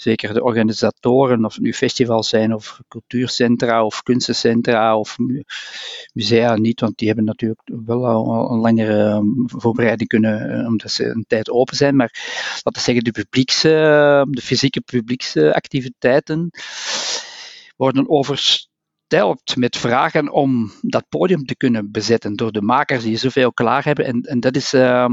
zeker 0.00 0.35
de 0.35 0.43
organisatoren, 0.43 1.45
of 1.45 1.55
het 1.55 1.62
nu 1.62 1.75
festivals 1.75 2.28
zijn, 2.28 2.55
of 2.55 2.81
cultuurcentra, 2.88 3.85
of 3.85 4.02
kunstencentra, 4.02 4.99
of 4.99 5.17
musea 6.12 6.57
niet, 6.57 6.81
want 6.81 6.99
die 6.99 7.07
hebben 7.07 7.25
natuurlijk 7.25 7.61
wel 7.87 8.07
al 8.07 8.50
een 8.50 8.59
langere 8.59 9.02
ehm, 9.02 9.26
voorbereiding 9.45 10.09
kunnen, 10.09 10.50
eh, 10.50 10.67
omdat 10.67 10.90
ze 10.90 11.05
een 11.05 11.25
tijd 11.26 11.50
open 11.50 11.76
zijn. 11.76 11.97
Maar 11.97 12.12
laten 12.55 12.73
we 12.73 12.81
zeggen, 12.81 13.05
de, 13.05 13.11
publiekse, 13.11 13.75
ehm, 13.75 14.31
de 14.31 14.43
fysieke 14.43 14.81
publieksactiviteiten 14.81 16.50
worden 17.76 18.09
oversteld 19.15 19.57
met 19.57 19.77
vragen 19.77 20.33
om 20.33 20.73
dat 20.81 21.09
podium 21.09 21.45
te 21.45 21.57
kunnen 21.57 21.91
bezetten 21.91 22.35
door 22.35 22.53
de 22.53 22.62
makers 22.62 23.05
die 23.05 23.17
zoveel 23.17 23.53
klaar 23.53 23.85
hebben. 23.85 24.05
En, 24.05 24.21
en 24.21 24.41
dat 24.41 24.57
is, 24.57 24.75
uh, 24.75 25.07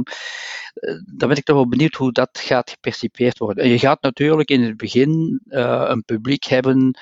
dan 1.05 1.29
ben 1.29 1.37
ik 1.37 1.43
toch 1.43 1.55
wel 1.55 1.67
benieuwd 1.67 1.93
hoe 1.93 2.11
dat 2.11 2.29
gaat 2.33 2.69
gepercipieerd 2.69 3.37
worden. 3.37 3.63
En 3.63 3.69
je 3.69 3.79
gaat 3.79 4.01
natuurlijk 4.01 4.49
in 4.49 4.61
het 4.63 4.77
begin 4.77 5.41
uh, 5.47 5.85
een 5.87 6.03
publiek 6.03 6.43
hebben 6.43 6.99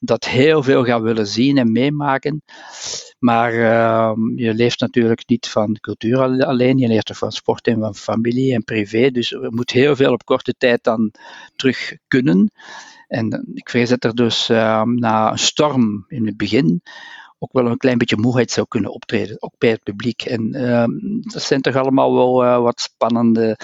dat 0.00 0.24
heel 0.24 0.62
veel 0.62 0.84
gaat 0.84 1.02
willen 1.02 1.26
zien 1.26 1.58
en 1.58 1.72
meemaken. 1.72 2.42
Maar 3.18 3.52
uh, 3.52 4.12
je 4.36 4.54
leeft 4.54 4.80
natuurlijk 4.80 5.28
niet 5.28 5.48
van 5.48 5.78
cultuur 5.80 6.18
alleen, 6.46 6.78
je 6.78 6.88
leeft 6.88 7.08
er 7.08 7.14
van 7.14 7.32
sport 7.32 7.66
en 7.66 7.80
van 7.80 7.94
familie 7.94 8.54
en 8.54 8.64
privé. 8.64 9.10
Dus 9.10 9.32
er 9.32 9.52
moet 9.52 9.70
heel 9.70 9.96
veel 9.96 10.12
op 10.12 10.24
korte 10.24 10.54
tijd 10.58 10.84
dan 10.84 11.12
terug 11.56 11.96
kunnen. 12.08 12.50
En 13.12 13.50
ik 13.54 13.70
vrees 13.70 13.88
dat 13.88 14.04
er 14.04 14.14
dus 14.14 14.50
uh, 14.50 14.82
na 14.82 15.30
een 15.30 15.38
storm 15.38 16.04
in 16.08 16.26
het 16.26 16.36
begin 16.36 16.82
ook 17.42 17.52
wel 17.52 17.66
een 17.66 17.76
klein 17.76 17.98
beetje 17.98 18.16
moeheid 18.16 18.50
zou 18.50 18.66
kunnen 18.68 18.92
optreden, 18.92 19.42
ook 19.42 19.54
bij 19.58 19.70
het 19.70 19.82
publiek. 19.82 20.22
En 20.22 20.56
uh, 20.56 20.84
dat 21.32 21.42
zijn 21.42 21.60
toch 21.60 21.76
allemaal 21.76 22.14
wel 22.14 22.44
uh, 22.44 22.58
wat 22.58 22.80
spannende, 22.80 23.58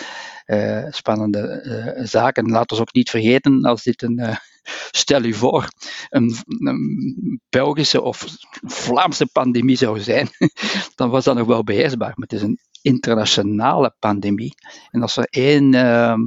uh, 0.47 0.87
spannende 0.91 1.63
uh, 1.65 2.05
zaken. 2.07 2.51
Laten 2.51 2.77
we 2.77 2.83
ook 2.83 2.93
niet 2.93 3.11
vergeten, 3.11 3.63
als 3.63 3.83
dit 3.83 4.03
een, 4.03 4.39
stel 5.03 5.23
u 5.25 5.35
voor, 5.35 5.69
een, 6.09 6.37
een, 6.47 7.41
Belgische 7.49 8.03
of 8.03 8.27
Vlaamse 8.63 9.27
pandemie 9.27 9.77
zou 9.77 10.01
zijn, 10.01 10.29
dan 10.95 11.11
was 11.11 11.25
dat 11.25 11.37
nog 11.37 11.47
wel 11.47 11.65
beheersbaar. 11.65 12.13
Maar 12.15 12.29
het 12.29 12.33
is 12.33 12.43
een 12.43 12.59
internationale 12.83 13.95
pandemie. 13.99 14.55
En 14.91 15.03
als 15.03 15.17
er 15.17 15.27
één 15.31 15.75
ehm, 15.75 16.21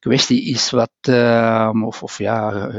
kwestie 0.00 0.44
is 0.44 0.70
wat, 0.70 0.90
ehm, 1.00 1.84
of, 1.84 2.02
of 2.02 2.18
ja, 2.18 2.70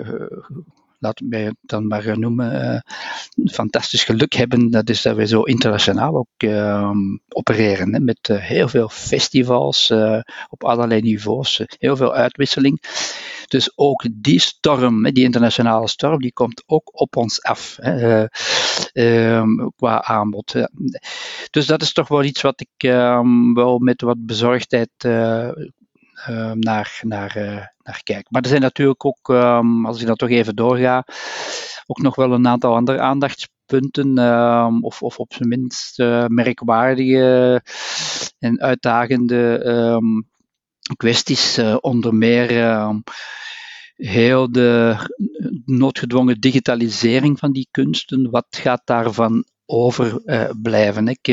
laten 1.02 1.30
we 1.30 1.38
het 1.38 1.56
dan 1.62 1.88
maar 1.88 2.20
noemen, 2.20 2.54
uh, 2.54 3.52
fantastisch 3.52 4.04
geluk 4.04 4.34
hebben. 4.34 4.72
Dat 4.72 4.90
is 4.90 5.02
dat 5.02 5.16
we 5.16 5.28
zo 5.28 5.42
internationaal 5.42 6.16
ook 6.16 6.44
uh, 6.44 6.92
opereren. 7.28 7.94
Hè, 7.94 8.00
met 8.00 8.30
heel 8.32 8.68
veel 8.68 8.90
festivals 8.90 9.92
op 10.50 10.64
allerlei 10.64 11.02
niveaus, 11.02 11.62
heel 11.68 11.96
veel 11.96 12.14
uitwisseling. 12.14 12.82
Dus 13.48 13.72
ook 13.76 14.06
die 14.14 14.40
storm, 14.40 15.04
die 15.12 15.24
internationale 15.24 15.88
storm, 15.88 16.22
die 16.22 16.34
komt 16.34 16.64
ook 16.66 17.02
op 17.02 17.16
ons 17.16 17.44
af 17.44 17.78
hè, 17.82 18.26
ehm, 18.92 19.70
qua 19.76 20.04
aanbod. 20.04 20.54
Dus 21.50 21.66
dat 21.66 21.82
is 21.82 21.94
toch 21.94 22.08
wel 22.08 22.24
iets 22.24 22.42
wat 22.42 22.62
ik 22.62 22.90
ehm, 22.90 23.54
wel 23.54 23.80
met 23.80 24.02
wat 24.02 24.26
bezorgdheid 24.26 24.90
naar, 26.54 27.00
naar, 27.02 27.38
uh, 27.38 27.66
naar 27.84 28.02
kijk. 28.04 28.26
Maar 28.30 28.42
er 28.42 28.50
zijn 28.50 28.62
natuurlijk 28.62 29.06
ook, 29.06 29.30
um, 29.30 29.86
als 29.86 30.02
ik 30.02 30.08
dat 30.08 30.18
toch 30.18 30.30
even 30.30 30.56
doorga, 30.56 31.06
ook 31.86 32.02
nog 32.02 32.16
wel 32.16 32.32
een 32.32 32.48
aantal 32.48 32.76
andere 32.76 33.00
aandachtspunten, 33.00 34.18
um, 34.18 34.84
of, 34.84 35.02
of 35.02 35.18
op 35.18 35.34
zijn 35.34 35.50
minst 35.50 36.00
uh, 36.00 36.26
merkwaardige 36.28 37.62
en 38.40 38.62
uitdagende 38.62 40.02
kwesties. 40.96 41.60
onder 41.80 42.16
meer 42.16 42.50
heel 43.96 44.52
de 44.52 44.96
noodgedwongen 45.66 46.40
digitalisering 46.40 47.40
van 47.40 47.52
die 47.52 47.68
kunsten. 47.72 48.30
Wat 48.32 48.48
gaat 48.50 48.82
daarvan 48.86 49.46
overblijven? 49.66 51.08
Ik 51.08 51.28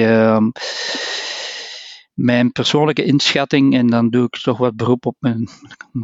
mijn 2.18 2.52
persoonlijke 2.52 3.04
inschatting, 3.04 3.74
en 3.74 3.86
dan 3.86 4.10
doe 4.10 4.24
ik 4.24 4.40
toch 4.40 4.58
wat 4.58 4.76
beroep 4.76 5.06
op 5.06 5.16
mijn 5.18 5.48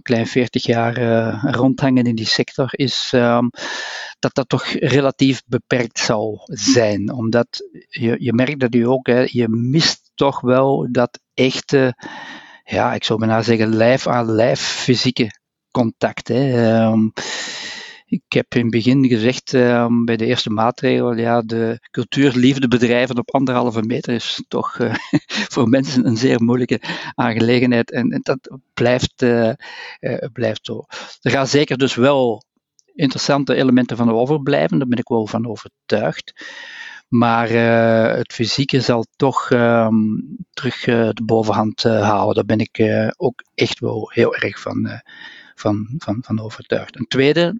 klein 0.02 0.26
40 0.26 0.66
jaar 0.66 0.98
uh, 0.98 1.44
rondhangen 1.50 2.04
in 2.04 2.14
die 2.14 2.26
sector, 2.26 2.68
is 2.70 3.12
um, 3.14 3.50
dat 4.18 4.34
dat 4.34 4.48
toch 4.48 4.66
relatief 4.66 5.42
beperkt 5.46 5.98
zal 5.98 6.40
zijn. 6.44 7.12
Omdat 7.12 7.46
je, 7.88 8.16
je 8.18 8.32
merkt 8.32 8.60
dat 8.60 8.74
u 8.74 8.86
ook, 8.86 9.06
hè, 9.06 9.26
je 9.26 9.48
mist 9.48 10.10
toch 10.14 10.40
wel 10.40 10.88
dat 10.90 11.20
echte, 11.34 11.94
ja, 12.64 12.94
ik 12.94 13.04
zou 13.04 13.18
bijna 13.18 13.42
zeggen, 13.42 13.76
lijf 13.76 14.06
aan 14.06 14.30
lijf 14.30 14.60
fysieke 14.60 15.30
contact. 15.70 16.28
Hè. 16.28 16.82
Um, 16.86 17.12
ik 18.04 18.22
heb 18.28 18.54
in 18.54 18.60
het 18.60 18.70
begin 18.70 19.08
gezegd 19.08 19.52
uh, 19.52 19.86
bij 20.04 20.16
de 20.16 20.26
eerste 20.26 20.50
maatregel, 20.50 21.14
ja, 21.14 21.42
de 21.42 21.78
cultuurliefdebedrijven 21.90 23.18
op 23.18 23.34
anderhalve 23.34 23.82
meter 23.82 24.14
is 24.14 24.44
toch 24.48 24.78
uh, 24.78 24.94
voor 25.52 25.68
mensen 25.68 26.06
een 26.06 26.16
zeer 26.16 26.42
moeilijke 26.42 26.80
aangelegenheid. 27.14 27.90
En, 27.90 28.10
en 28.10 28.20
dat 28.22 28.58
blijft, 28.74 29.22
uh, 29.22 29.52
blijft 30.32 30.66
zo. 30.66 30.84
Er 31.20 31.30
gaan 31.30 31.46
zeker 31.46 31.78
dus 31.78 31.94
wel 31.94 32.44
interessante 32.94 33.54
elementen 33.54 33.96
van 33.96 34.10
overblijven, 34.10 34.78
daar 34.78 34.88
ben 34.88 34.98
ik 34.98 35.08
wel 35.08 35.26
van 35.26 35.46
overtuigd. 35.46 36.32
Maar 37.08 37.48
het 38.16 38.32
fysieke 38.32 38.80
zal 38.80 39.06
toch 39.16 39.50
um, 39.50 40.36
terug 40.52 40.84
de 40.84 41.22
bovenhand 41.24 41.82
houden. 41.82 42.34
Daar 42.34 42.56
ben 42.56 42.66
ik 42.70 43.12
ook 43.16 43.44
echt 43.54 43.78
wel 43.78 44.10
heel 44.14 44.34
erg 44.34 44.60
van, 44.60 45.02
van, 45.54 45.94
van, 45.98 46.18
van 46.22 46.40
overtuigd. 46.40 46.98
Een 46.98 47.06
tweede 47.08 47.58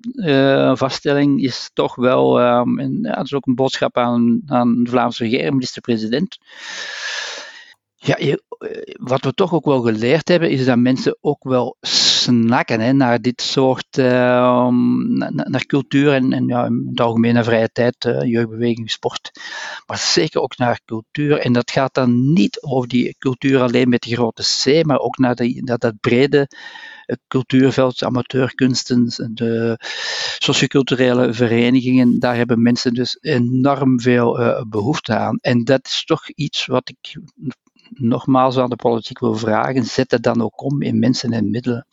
vaststelling 0.77 1.43
is 1.43 1.71
toch 1.73 1.95
wel, 1.95 2.41
um, 2.41 2.79
en 2.79 3.03
dat 3.03 3.25
is 3.25 3.35
ook 3.35 3.47
een 3.47 3.55
boodschap 3.55 3.97
aan, 3.97 4.43
aan 4.47 4.85
de 4.85 4.91
Vlaamse 4.91 5.23
regering, 5.23 5.53
minister-president. 5.53 6.39
Ja, 7.97 8.37
wat 8.93 9.25
we 9.25 9.33
toch 9.33 9.53
ook 9.53 9.65
wel 9.65 9.81
geleerd 9.81 10.29
hebben, 10.29 10.51
is 10.51 10.65
dat 10.65 10.79
mensen 10.79 11.19
ook 11.21 11.45
wel 11.45 11.77
snakken 11.81 12.81
hè, 12.81 12.93
naar 12.93 13.21
dit 13.21 13.43
soort 13.43 13.99
uh, 13.99 14.69
naar, 15.29 15.67
cultuur 15.67 16.13
en, 16.13 16.33
en 16.33 16.47
ja, 16.47 16.65
in 16.65 16.87
het 16.89 17.01
algemeen 17.01 17.35
naar 17.35 17.45
vrije 17.45 17.69
tijd, 17.73 18.05
uh, 18.05 18.23
jeugdbeweging, 18.23 18.91
sport. 18.91 19.31
Maar 19.87 19.99
zeker 19.99 20.41
ook 20.41 20.57
naar 20.57 20.81
cultuur. 20.85 21.39
En 21.39 21.53
dat 21.53 21.71
gaat 21.71 21.95
dan 21.95 22.33
niet 22.33 22.63
over 22.63 22.89
die 22.89 23.17
cultuur 23.19 23.61
alleen 23.61 23.89
met 23.89 24.03
die 24.03 24.15
grote 24.15 24.43
C, 24.43 24.85
maar 24.85 24.99
ook 24.99 25.19
naar, 25.19 25.37
naar 25.55 25.79
dat 25.79 26.01
brede 26.01 26.49
uh, 27.07 27.17
cultuurveld, 27.29 28.05
amateurkunsten, 28.05 29.13
de 29.35 29.79
socioculturele 30.39 31.33
verenigingen. 31.33 32.19
Daar 32.19 32.37
hebben 32.37 32.63
mensen 32.63 32.95
dus 32.95 33.19
enorm 33.21 34.01
veel 34.01 34.41
uh, 34.41 34.63
behoefte 34.69 35.15
aan. 35.17 35.39
En 35.41 35.65
dat 35.65 35.87
is 35.87 36.05
toch 36.05 36.29
iets 36.29 36.67
wat 36.67 36.89
ik 36.89 37.19
nogmaals 37.89 38.59
aan 38.59 38.71
de 38.71 38.77
politiek 38.77 39.19
wil 39.19 39.37
vragen, 39.37 39.85
zet 39.85 40.11
het 40.11 40.23
dan 40.23 40.43
ook 40.43 40.63
om 40.63 40.83
in 40.83 40.99
mensen 40.99 41.33
en 41.33 41.51
middelen. 41.51 41.87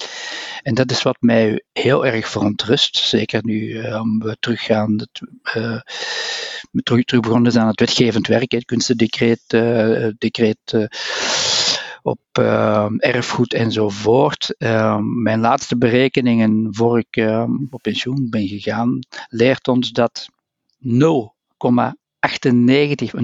En 0.61 0.73
dat 0.73 0.91
is 0.91 1.01
wat 1.01 1.17
mij 1.19 1.63
heel 1.73 2.05
erg 2.05 2.27
verontrust, 2.27 2.97
zeker 2.97 3.39
nu 3.43 3.59
uh, 3.61 4.01
we 4.19 4.37
teruggaan, 4.39 4.93
het, 4.97 5.21
uh, 5.57 5.79
terug, 6.83 7.03
terug 7.03 7.21
begonnen 7.21 7.51
zijn 7.51 7.63
aan 7.63 7.69
het 7.69 7.79
wetgevend 7.79 8.27
werk, 8.27 8.51
het 8.51 8.65
kunstendecreet, 8.65 9.43
decreet 10.17 10.89
op 12.01 12.19
erfgoed 12.97 13.53
enzovoort. 13.53 14.55
mijn 15.23 15.39
laatste 15.39 15.77
berekeningen 15.77 16.67
voor 16.71 16.97
ik 16.99 17.25
op 17.69 17.81
pensioen 17.81 18.27
ben 18.29 18.47
gegaan, 18.47 18.99
leert 19.27 19.67
ons 19.67 19.91
dat 19.91 20.29
0, 20.77 21.35
98, 22.19 23.11
0,98% 23.13 23.19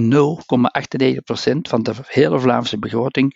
van 1.61 1.83
de 1.83 1.93
hele 2.07 2.39
Vlaamse 2.39 2.79
begroting 2.79 3.35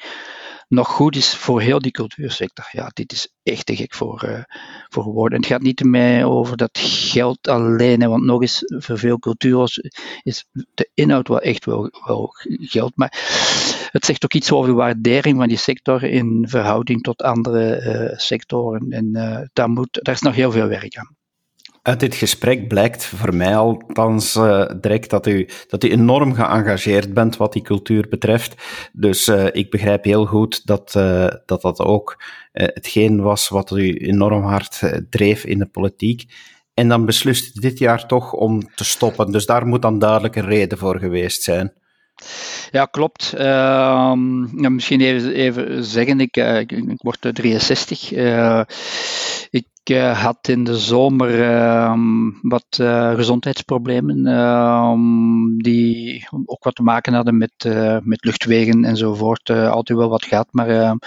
nog 0.72 0.88
goed 0.88 1.16
is 1.16 1.36
voor 1.36 1.62
heel 1.62 1.80
die 1.80 1.92
cultuursector. 1.92 2.70
Ja, 2.72 2.92
dit 2.94 3.12
is 3.12 3.34
echt 3.44 3.66
te 3.66 3.76
gek 3.76 3.94
voor, 3.94 4.24
uh, 4.26 4.44
voor 4.90 5.04
woorden. 5.04 5.40
Het 5.40 5.48
gaat 5.48 5.62
niet 5.62 5.84
meer 5.84 6.26
over 6.26 6.58
dat 6.58 6.80
geld 6.80 7.48
alleen, 7.48 8.10
want 8.10 8.24
nog 8.24 8.42
eens, 8.42 8.64
voor 8.68 8.98
veel 8.98 9.20
cultuur 9.20 9.80
is 10.24 10.46
de 10.74 10.90
inhoud 10.94 11.28
wel 11.28 11.40
echt 11.40 11.66
wel, 11.66 11.92
wel 12.06 12.34
geld, 12.60 12.92
maar 12.96 13.10
het 13.92 14.06
zegt 14.06 14.24
ook 14.24 14.34
iets 14.34 14.52
over 14.52 14.70
de 14.70 14.76
waardering 14.76 15.38
van 15.38 15.48
die 15.48 15.58
sector 15.58 16.04
in 16.04 16.46
verhouding 16.50 17.02
tot 17.02 17.22
andere 17.22 17.82
uh, 17.82 18.18
sectoren. 18.18 18.92
En 18.92 19.10
uh, 19.12 19.40
daar, 19.54 19.70
moet, 19.70 20.00
daar 20.02 20.16
is 20.16 20.22
nog 20.22 20.36
heel 20.36 20.52
veel 20.52 20.68
werk 20.68 20.98
aan. 20.98 21.16
Uit 21.82 22.00
dit 22.00 22.16
gesprek 22.16 22.68
blijkt 22.68 23.06
voor 23.06 23.36
mij 23.36 23.56
althans 23.56 24.36
uh, 24.36 24.70
direct 24.82 25.10
dat 25.10 25.28
u, 25.28 25.50
dat 25.68 25.84
u 25.84 25.92
enorm 25.92 26.34
geëngageerd 26.34 27.14
bent 27.14 27.38
wat 27.38 27.54
die 27.54 27.62
cultuur 27.62 28.08
betreft. 28.10 28.56
Dus 28.94 29.28
uh, 29.28 29.48
ik 29.52 29.70
begrijp 29.70 30.04
heel 30.04 30.26
goed 30.26 30.66
dat 30.66 30.94
uh, 30.98 31.28
dat, 31.46 31.62
dat 31.62 31.80
ook 31.80 32.24
hetgeen 32.52 33.22
was 33.22 33.50
wat 33.50 33.72
u 33.72 33.98
enorm 33.98 34.44
hard 34.44 34.80
dreef 35.10 35.44
in 35.46 35.60
de 35.60 35.66
politiek. 35.66 36.34
En 36.74 36.88
dan 36.88 37.06
beslist 37.06 37.56
u 37.56 37.60
dit 37.60 37.80
jaar 37.80 38.08
toch 38.08 38.34
om 38.34 38.74
te 38.76 38.84
stoppen. 38.84 39.32
Dus 39.32 39.46
daar 39.46 39.66
moet 39.66 39.82
dan 39.82 40.00
duidelijk 40.00 40.36
een 40.36 40.46
reden 40.46 40.78
voor 40.78 41.00
geweest 41.00 41.44
zijn. 41.44 41.74
Ja, 42.72 42.86
klopt. 42.86 43.34
Uh, 43.36 43.42
ja, 44.56 44.70
misschien 44.70 45.02
even, 45.02 45.34
even 45.34 45.84
zeggen, 45.84 46.20
ik, 46.20 46.38
ik, 46.68 47.02
word 47.02 47.30
63. 47.34 48.12
ik 49.50 49.66
ik 49.84 49.96
uh, 49.96 50.24
had 50.24 50.48
in 50.48 50.64
de 50.64 50.78
zomer 50.78 51.40
uh, 51.40 51.94
wat 52.42 52.78
uh, 52.82 53.14
gezondheidsproblemen, 53.14 54.28
ehm, 54.28 55.58
die 55.58 56.28
ook 56.46 56.64
wat 56.64 56.76
te 56.76 56.84
maken 56.84 57.14
hadden 57.14 57.38
met, 57.38 57.52
eh, 57.58 57.98
met 58.04 58.26
luchtwegen 58.26 58.86
enzovoort. 58.86 59.50
altijd 59.50 59.98
wel 59.98 60.10
wat 60.10 60.26
gaat, 60.26 60.48
maar 60.52 60.70
ehm, 60.70 60.98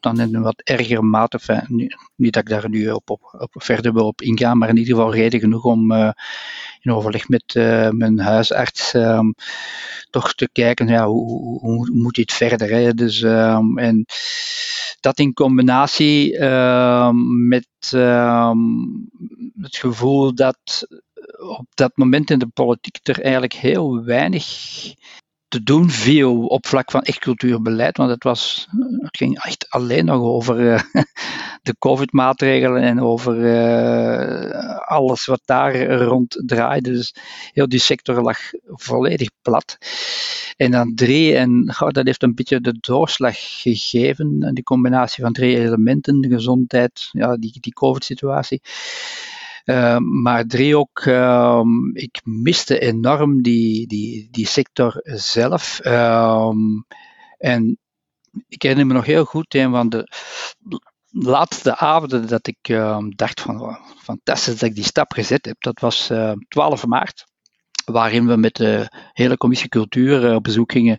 dan 0.00 0.20
in 0.20 0.34
een 0.34 0.42
wat 0.42 0.60
ergere 0.64 1.02
mate. 1.02 1.64
Niet 2.16 2.32
dat 2.32 2.42
ik 2.42 2.48
daar 2.48 2.68
nu 2.68 2.90
op, 2.90 3.10
op, 3.10 3.50
verder 3.52 3.92
wil 3.92 4.06
op 4.06 4.22
ingaan, 4.22 4.58
maar 4.58 4.68
in 4.68 4.76
ieder 4.76 4.94
geval 4.94 5.14
reden 5.14 5.40
genoeg 5.40 5.64
om 5.64 5.92
in 6.80 6.92
overleg 6.92 7.28
met 7.28 7.54
mijn 7.94 8.18
huisarts 8.18 8.94
toch 10.10 10.34
te 10.34 10.48
kijken, 10.52 10.88
ja, 10.88 11.06
hoe, 11.06 11.58
hoe, 11.60 11.90
moet 11.92 12.14
dit 12.14 12.32
verder? 12.32 12.70
Hè? 12.70 12.94
Dus, 12.94 13.22
en, 13.22 14.04
dat 15.00 15.18
in 15.18 15.32
combinatie 15.32 16.38
met 17.48 17.66
uh, 18.00 18.52
het 19.60 19.76
gevoel 19.76 20.34
dat 20.34 20.86
op 21.38 21.66
dat 21.74 21.92
moment 21.94 22.30
in 22.30 22.38
de 22.38 22.46
politiek 22.46 22.98
er 23.02 23.20
eigenlijk 23.20 23.52
heel 23.52 24.04
weinig 24.04 24.44
te 25.50 25.62
doen 25.62 25.90
viel 25.90 26.46
op 26.46 26.66
vlak 26.66 26.90
van 26.90 27.02
echt 27.02 27.18
cultuurbeleid, 27.18 27.96
want 27.96 28.10
het, 28.10 28.24
was, 28.24 28.68
het 28.98 29.16
ging 29.16 29.42
echt 29.42 29.66
alleen 29.68 30.04
nog 30.04 30.22
over 30.22 30.60
uh, 30.60 30.80
de 31.68 31.74
COVID-maatregelen 31.78 32.82
en 32.82 33.00
over 33.00 33.36
uh, 33.36 34.78
alles 34.78 35.26
wat 35.26 35.40
daar 35.44 35.92
rond 35.92 36.42
draaide. 36.46 36.90
Dus 36.90 37.14
heel 37.52 37.68
die 37.68 37.78
sector 37.78 38.22
lag 38.22 38.38
volledig 38.66 39.28
plat. 39.42 39.78
En 40.56 40.70
dan 40.70 40.94
drie, 40.94 41.36
en 41.36 41.72
goh, 41.74 41.90
dat 41.90 42.06
heeft 42.06 42.22
een 42.22 42.34
beetje 42.34 42.60
de 42.60 42.76
doorslag 42.80 43.34
gegeven, 43.38 44.54
die 44.54 44.64
combinatie 44.64 45.24
van 45.24 45.32
drie 45.32 45.58
elementen, 45.58 46.20
de 46.20 46.28
gezondheid, 46.28 47.08
ja, 47.12 47.36
die, 47.36 47.56
die 47.60 47.72
COVID-situatie. 47.72 48.60
Uh, 49.70 49.96
maar 49.98 50.46
drie 50.46 50.76
ook, 50.76 51.04
uh, 51.04 51.62
ik 51.92 52.20
miste 52.24 52.78
enorm 52.78 53.42
die, 53.42 53.86
die, 53.86 54.28
die 54.30 54.46
sector 54.46 55.00
zelf. 55.02 55.80
Uh, 55.82 56.52
en 57.38 57.78
ik 58.48 58.62
herinner 58.62 58.86
me 58.86 58.92
nog 58.92 59.04
heel 59.04 59.24
goed 59.24 59.54
een 59.54 59.70
van 59.70 59.88
de 59.88 60.08
laatste 61.10 61.76
avonden 61.76 62.28
dat 62.28 62.46
ik 62.46 62.58
ehm, 62.60 63.10
dacht 63.10 63.40
van 63.40 63.78
fantastisch 63.98 64.58
dat 64.58 64.68
ik 64.68 64.74
die 64.74 64.84
stap 64.84 65.12
gezet 65.12 65.44
heb. 65.44 65.56
Dat 65.58 65.80
was 65.80 66.12
12 66.48 66.86
maart 66.86 67.29
waarin 67.90 68.26
we 68.26 68.36
met 68.36 68.56
de 68.56 68.88
hele 69.12 69.36
commissie 69.36 69.68
cultuur 69.68 70.26
eh, 70.26 70.34
op 70.34 70.42
bezoek 70.42 70.72
gingen 70.72 70.98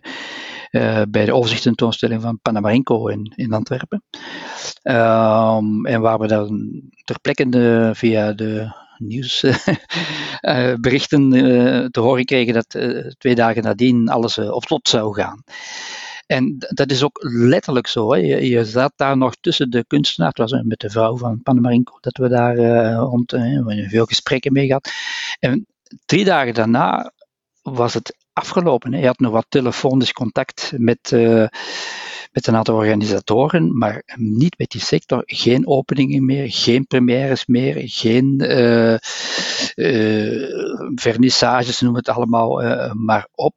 uh, 0.70 1.02
bij 1.08 1.24
de 1.24 1.34
overzichttentoonstelling 1.34 2.22
van 2.22 2.38
Panamarenko 2.42 3.06
in, 3.06 3.32
in 3.36 3.52
Antwerpen. 3.52 4.02
Um, 4.82 5.86
en 5.86 6.00
waar 6.00 6.18
we 6.18 6.26
dan 6.26 6.80
ter 7.04 7.20
plekke 7.20 7.48
de, 7.48 7.90
via 7.94 8.32
de 8.32 8.80
nieuwsberichten 8.98 11.32
uh, 11.34 11.86
te 11.90 12.00
horen 12.00 12.24
kregen 12.24 12.54
dat 12.54 12.68
twee 13.18 13.34
dagen 13.34 13.62
nadien 13.62 14.08
alles 14.08 14.38
op 14.38 14.64
slot 14.64 14.88
zou 14.88 15.14
gaan. 15.14 15.42
En 16.32 16.56
dat 16.58 16.90
is 16.90 17.02
ook 17.02 17.18
letterlijk 17.22 17.86
zo. 17.86 18.12
Hè. 18.12 18.18
Je, 18.18 18.64
zat 18.64 18.92
daar 18.96 19.16
nog 19.16 19.34
tussen 19.40 19.70
de 19.70 19.84
kunstenaars. 19.86 20.36
Was 20.36 20.62
met 20.62 20.80
de 20.80 20.90
vrouw 20.90 21.16
van 21.16 21.42
Panamarenko 21.42 21.98
dat 22.00 22.16
we 22.16 22.28
daar 22.28 22.58
uh, 22.58 22.94
rond 22.94 23.32
uh, 23.32 23.88
veel 23.88 24.04
gesprekken 24.04 24.52
mee 24.52 24.66
gehad. 24.66 24.90
En 25.38 25.66
drie 26.06 26.24
dagen 26.24 26.54
daarna 26.54 27.12
was 27.62 27.94
het 27.94 28.16
afgelopen. 28.32 28.92
Hij 28.92 29.06
had 29.06 29.18
nog 29.18 29.32
wat 29.32 29.46
telefonisch 29.48 30.12
contact 30.12 30.72
met, 30.76 31.10
uh, 31.14 31.46
met 32.32 32.46
een 32.46 32.56
aantal 32.56 32.76
organisatoren, 32.76 33.78
maar 33.78 34.02
niet 34.16 34.58
met 34.58 34.70
die 34.70 34.80
sector. 34.80 35.22
Geen 35.26 35.66
openingen 35.66 36.24
meer, 36.24 36.52
geen 36.52 36.86
premières 36.86 37.46
meer, 37.46 37.74
geen 37.84 38.42
uh, 38.42 38.96
vernissages, 40.94 41.80
noem 41.80 41.94
het 41.94 42.08
allemaal 42.08 42.62
maar 42.94 43.28
op. 43.34 43.54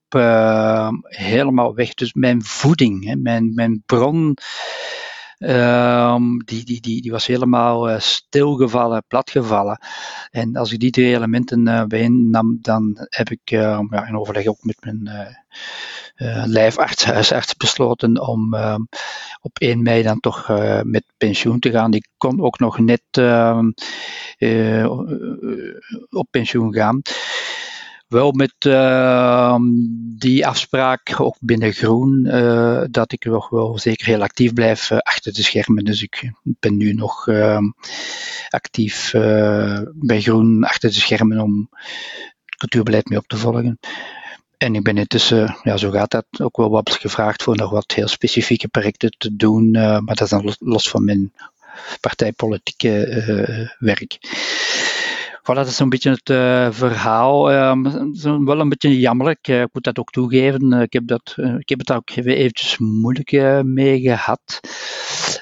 helemaal 1.03 1.75
weg. 1.75 1.93
Dus 1.93 2.13
mijn 2.13 2.43
voeding, 2.43 3.05
hè, 3.05 3.15
mijn, 3.15 3.53
mijn 3.53 3.83
bron 3.85 4.37
Um, 5.47 6.41
die, 6.45 6.65
die, 6.65 6.81
die, 6.81 7.01
die 7.01 7.11
was 7.11 7.25
helemaal 7.25 7.89
uh, 7.89 7.99
stilgevallen, 7.99 9.03
platgevallen. 9.07 9.79
En 10.31 10.55
als 10.55 10.71
ik 10.71 10.79
die 10.79 10.91
drie 10.91 11.15
elementen 11.15 11.67
uh, 11.67 11.83
bijeennam, 11.83 12.57
dan 12.61 13.07
heb 13.09 13.29
ik 13.29 13.51
uh, 13.51 13.79
ja, 13.89 14.07
in 14.07 14.17
overleg 14.17 14.45
ook 14.45 14.63
met 14.63 14.77
mijn 14.79 15.09
uh, 16.15 16.43
lijfarts, 16.45 17.05
huisarts 17.05 17.55
besloten 17.55 18.27
om 18.27 18.53
ehm, 18.53 18.81
op 19.41 19.59
1 19.59 19.83
mei 19.83 20.03
dan 20.03 20.19
toch 20.19 20.47
met 20.83 21.03
pensioen 21.17 21.59
te 21.59 21.71
gaan. 21.71 21.91
Die 21.91 22.07
kon 22.17 22.41
ook 22.41 22.59
nog 22.59 22.79
net 22.79 23.01
op 26.09 26.27
pensioen 26.31 26.73
gaan. 26.73 27.01
Wel 28.07 28.31
met 28.31 28.53
uh, 28.67 29.55
die 30.17 30.47
afspraak, 30.47 31.19
ook 31.19 31.35
binnen 31.39 31.73
Groen, 31.73 32.25
uh, 32.25 32.83
dat 32.89 33.11
ik 33.11 33.25
nog 33.25 33.49
wel 33.49 33.79
zeker 33.79 34.05
heel 34.05 34.21
actief 34.21 34.53
blijf 34.53 34.89
uh, 34.89 34.97
achter 34.97 35.33
de 35.33 35.43
schermen. 35.43 35.83
Dus 35.83 36.01
ik 36.01 36.31
ben 36.43 36.77
nu 36.77 36.93
nog 36.93 37.27
ehm, 37.27 37.63
actief 38.49 39.13
eh, 39.13 39.81
bij 39.93 40.21
Groen 40.21 40.63
achter 40.63 40.89
de 40.89 40.95
schermen 40.95 41.39
om 41.39 41.69
het 42.45 42.55
cultuurbeleid 42.57 43.09
mee 43.09 43.19
op 43.19 43.27
te 43.27 43.37
volgen. 43.37 43.79
En 44.57 44.75
ik 44.75 44.83
ben 44.83 44.97
intussen, 44.97 45.57
ja, 45.63 45.77
zo 45.77 45.91
gaat 45.91 46.11
dat, 46.11 46.25
ook 46.41 46.57
wel 46.57 46.69
wat 46.69 46.93
gevraagd 46.93 47.43
voor 47.43 47.55
nog 47.55 47.69
wat 47.69 47.91
heel 47.91 48.07
specifieke 48.07 48.67
projecten 48.67 49.15
te 49.17 49.35
doen. 49.35 49.71
maar 49.71 50.15
dat 50.15 50.21
is 50.21 50.29
dan 50.29 50.55
los 50.59 50.89
van 50.89 51.05
mijn 51.05 51.33
partijpolitieke 51.99 53.73
werk. 53.79 54.17
Voilà, 55.45 55.55
dat 55.55 55.67
is 55.67 55.75
zo'n 55.75 55.89
beetje 55.89 56.09
het 56.09 56.29
uh, 56.29 56.67
verhaal. 56.71 57.53
Um, 57.53 58.45
wel 58.45 58.59
een 58.59 58.69
beetje 58.69 58.99
jammerlijk, 58.99 59.47
uh, 59.47 59.61
ik 59.61 59.69
moet 59.73 59.83
dat 59.83 59.99
ook 59.99 60.09
toegeven. 60.09 60.73
Uh, 60.73 60.81
ik, 60.81 60.93
heb 60.93 61.07
dat, 61.07 61.33
ik 61.57 61.69
heb 61.69 61.79
het 61.79 61.91
ook 61.91 62.09
eventjes 62.09 62.77
moeilijk 62.77 63.31
mee 63.63 64.01
gehad. 64.01 64.59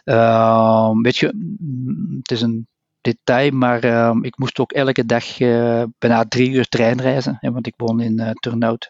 Ehm, 0.03 1.01
weet 1.01 1.17
je, 1.17 1.33
mm, 1.59 2.17
het 2.17 2.31
is 2.31 2.41
een 2.41 2.67
detail, 3.01 3.51
maar 3.51 3.83
ehm, 3.83 4.23
ik 4.23 4.37
moest 4.37 4.59
ook 4.59 4.71
elke 4.71 5.05
dag 5.05 5.37
bijna 5.97 6.25
drie 6.27 6.49
uur 6.49 6.67
trein 6.67 7.01
reizen, 7.01 7.37
hè, 7.39 7.51
want 7.51 7.67
ik 7.67 7.73
woon 7.77 8.01
in 8.01 8.35
Turnhout. 8.39 8.89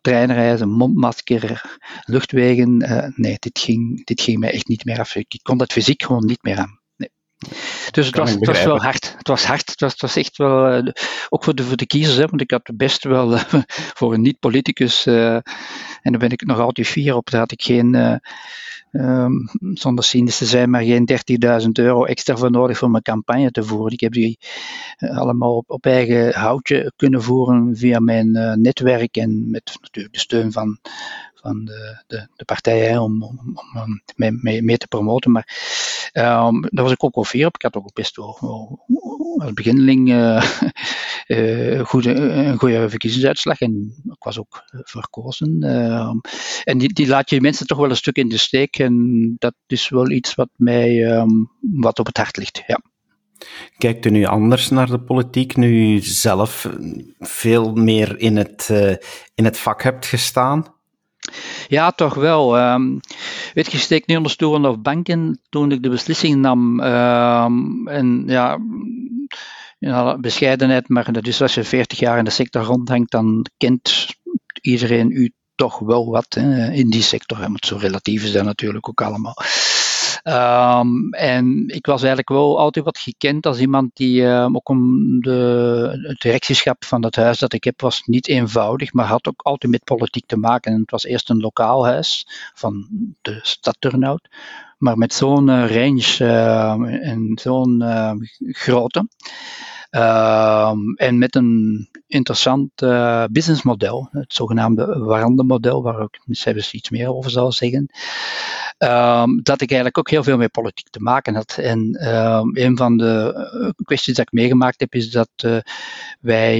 treinreizen, 0.00 0.68
mondmasker, 0.68 1.62
luchtwegen. 2.04 2.76
nee, 3.16 3.36
dit 3.38 3.58
ging, 3.58 4.04
dit 4.04 4.20
ging 4.20 4.38
mij 4.38 4.52
echt 4.52 4.68
niet 4.68 4.84
meer 4.84 4.98
af. 4.98 5.14
Ik 5.16 5.40
kon 5.42 5.58
dat 5.58 5.72
fysiek 5.72 6.02
gewoon 6.02 6.26
niet 6.26 6.42
meer 6.42 6.58
aan. 6.58 6.82
Dus 7.90 8.06
het 8.06 8.16
was, 8.16 8.30
het 8.30 8.46
was, 8.46 8.64
wel 8.64 8.82
hard. 8.82 9.14
Het 9.18 9.28
was 9.28 9.44
hard. 9.44 9.70
Het 9.70 9.80
was, 9.80 9.92
het 9.92 10.00
was 10.00 10.16
echt 10.16 10.36
wel, 10.36 10.76
uh, 10.76 10.92
ook 11.28 11.44
voor 11.44 11.54
de, 11.54 11.62
voor 11.62 11.76
de 11.76 11.86
kiezers, 11.86 12.16
hè, 12.16 12.26
want 12.26 12.40
ik 12.40 12.50
had 12.50 12.70
best 12.74 13.04
wel 13.04 13.32
uh, 13.32 13.42
voor 13.98 14.14
een 14.14 14.20
niet-politicus, 14.20 15.06
uh, 15.06 15.34
en 15.34 15.42
daar 16.02 16.18
ben 16.18 16.30
ik 16.30 16.46
nog 16.46 16.58
altijd 16.58 16.86
fier 16.86 17.16
op, 17.16 17.30
daar 17.30 17.40
had 17.40 17.52
ik 17.52 17.62
geen, 17.62 18.20
um, 18.92 19.48
zonder 19.74 20.04
cynisch 20.04 20.38
te 20.38 20.44
zijn, 20.44 20.70
maar 20.70 20.82
geen 20.82 21.08
30.000 21.62 21.68
euro 21.72 22.04
extra 22.04 22.36
voor 22.36 22.50
nodig 22.50 22.78
voor 22.78 22.90
mijn 22.90 23.02
campagne 23.02 23.50
te 23.50 23.62
voeren. 23.62 23.92
Ik 23.92 24.00
heb 24.00 24.12
die 24.12 24.38
allemaal 24.98 25.56
op, 25.56 25.70
op, 25.70 25.86
eigen 25.86 26.34
houtje 26.34 26.92
kunnen 26.96 27.22
voeren 27.22 27.76
via 27.76 27.98
mijn 27.98 28.60
netwerk 28.60 29.16
en 29.16 29.50
met 29.50 29.76
natuurlijk 29.80 30.14
de 30.14 30.20
steun 30.20 30.52
van, 30.52 30.78
van 31.44 31.64
de, 31.64 32.02
de, 32.06 32.28
de 32.36 32.44
partijen 32.44 33.02
om, 33.02 33.22
om, 33.22 33.58
om 33.74 34.02
mee, 34.16 34.62
mee, 34.62 34.76
te 34.76 34.86
promoten. 34.86 35.30
Maar 35.30 35.46
um, 36.12 36.60
daar 36.60 36.84
was 36.84 36.92
ik 36.92 37.04
ook 37.04 37.14
wel 37.14 37.24
fier 37.24 37.46
op. 37.46 37.54
Ik 37.54 37.62
had 37.62 37.76
ook 37.76 37.92
best 37.92 38.16
wel, 38.16 38.38
als 39.38 39.52
beginneling 39.52 40.08
uh, 40.12 40.44
uh, 41.26 41.84
goede, 41.84 42.14
een 42.14 42.58
goede 42.58 42.88
verkiezingsuitslag 42.88 43.60
en 43.60 43.94
ik 44.04 44.22
was 44.22 44.38
ook 44.38 44.64
verkozen. 44.70 45.64
Uh, 45.64 46.12
en 46.64 46.78
die, 46.78 46.92
die 46.92 47.06
laat 47.06 47.30
je 47.30 47.40
mensen 47.40 47.66
toch 47.66 47.78
wel 47.78 47.90
een 47.90 47.96
stuk 47.96 48.16
in 48.16 48.28
de 48.28 48.38
steek 48.38 48.78
en 48.78 49.34
dat 49.38 49.54
is 49.66 49.88
wel 49.88 50.10
iets 50.10 50.34
wat 50.34 50.50
mij 50.56 51.18
um, 51.18 51.50
wat 51.60 51.98
op 51.98 52.06
het 52.06 52.16
hart 52.16 52.36
ligt. 52.36 52.62
Ja. 52.66 52.80
Kijkt 53.78 54.06
u 54.06 54.10
nu 54.10 54.24
anders 54.24 54.70
naar 54.70 54.86
de 54.86 55.00
politiek, 55.00 55.56
nu 55.56 55.94
u 55.94 56.00
zelf 56.00 56.68
veel 57.18 57.74
meer 57.74 58.18
in 58.18 58.36
het, 58.36 58.68
in 59.34 59.44
het 59.44 59.58
vak 59.58 59.82
hebt 59.82 60.06
gestaan? 60.06 60.74
Ja, 61.68 61.90
toch 61.90 62.14
wel. 62.14 62.58
Um, 62.58 63.00
weet 63.54 63.72
je, 63.72 63.78
steek 63.78 64.06
niet 64.06 64.16
onder 64.16 64.32
stoelen 64.32 64.70
of 64.70 64.80
banken 64.80 65.40
toen 65.48 65.72
ik 65.72 65.82
de 65.82 65.88
beslissing 65.88 66.36
nam. 66.36 66.80
Um, 66.80 67.88
en 67.88 68.24
ja, 68.26 68.58
ja, 69.78 70.18
bescheidenheid, 70.18 70.88
maar 70.88 71.12
is 71.26 71.42
als 71.42 71.54
je 71.54 71.64
40 71.64 71.98
jaar 71.98 72.18
in 72.18 72.24
de 72.24 72.30
sector 72.30 72.62
rondhangt, 72.62 73.10
dan 73.10 73.46
kent 73.56 74.06
iedereen 74.60 75.10
u 75.10 75.32
toch 75.54 75.78
wel 75.78 76.10
wat 76.10 76.34
hè, 76.34 76.72
in 76.72 76.90
die 76.90 77.02
sector. 77.02 77.38
Maar 77.38 77.62
zo 77.66 77.76
relatief 77.76 78.24
is 78.24 78.32
natuurlijk 78.44 78.88
ook 78.88 79.02
allemaal. 79.02 79.36
Um, 80.26 81.12
en 81.12 81.68
ik 81.68 81.86
was 81.86 81.98
eigenlijk 81.98 82.28
wel 82.28 82.58
altijd 82.58 82.84
wat 82.84 82.98
gekend 82.98 83.46
als 83.46 83.58
iemand 83.58 83.90
die 83.94 84.20
uh, 84.20 84.48
ook 84.52 84.68
om 84.68 85.20
de, 85.20 85.98
het 86.02 86.20
directieschap 86.20 86.84
van 86.84 87.04
het 87.04 87.16
huis 87.16 87.38
dat 87.38 87.52
ik 87.52 87.64
heb 87.64 87.80
was 87.80 88.02
niet 88.04 88.28
eenvoudig, 88.28 88.92
maar 88.92 89.06
had 89.06 89.28
ook 89.28 89.42
altijd 89.42 89.72
met 89.72 89.84
politiek 89.84 90.26
te 90.26 90.36
maken. 90.36 90.72
En 90.72 90.80
het 90.80 90.90
was 90.90 91.04
eerst 91.04 91.30
een 91.30 91.40
lokaal 91.40 91.86
huis 91.86 92.26
van 92.54 92.86
de 93.22 93.38
stad 93.42 93.76
Turnhout, 93.78 94.28
maar 94.78 94.98
met 94.98 95.14
zo'n 95.14 95.48
uh, 95.48 95.76
range 95.76 96.16
uh, 96.20 97.08
en 97.08 97.38
zo'n 97.42 97.84
grootte. 98.38 99.08
Um, 99.96 100.94
en 100.96 101.18
met 101.18 101.34
een 101.34 101.88
interessant 102.06 102.82
uh, 102.82 103.24
businessmodel, 103.30 104.08
het 104.10 104.32
zogenaamde 104.32 104.98
warande-model, 104.98 105.82
waar 105.82 106.02
ik 106.02 106.20
zelfs 106.26 106.72
iets 106.72 106.90
meer 106.90 107.14
over 107.14 107.30
zal 107.30 107.52
zeggen, 107.52 107.90
um, 108.78 109.42
dat 109.42 109.60
ik 109.60 109.68
eigenlijk 109.68 109.98
ook 109.98 110.10
heel 110.10 110.22
veel 110.22 110.36
met 110.36 110.50
politiek 110.50 110.88
te 110.90 111.00
maken 111.00 111.34
had. 111.34 111.56
En 111.58 112.08
um, 112.16 112.56
een 112.56 112.76
van 112.76 112.96
de 112.96 113.32
uh, 113.60 113.84
kwesties 113.84 114.14
dat 114.14 114.26
ik 114.26 114.32
meegemaakt 114.32 114.80
heb, 114.80 114.94
is 114.94 115.10
dat 115.10 115.30
uh, 115.44 115.56
wij, 116.20 116.58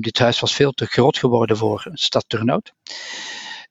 dit 0.00 0.18
huis 0.18 0.40
was 0.40 0.54
veel 0.54 0.72
te 0.72 0.86
groot 0.86 1.18
geworden 1.18 1.56
voor 1.56 1.90
stad 1.92 2.24
Turnhout. 2.26 2.72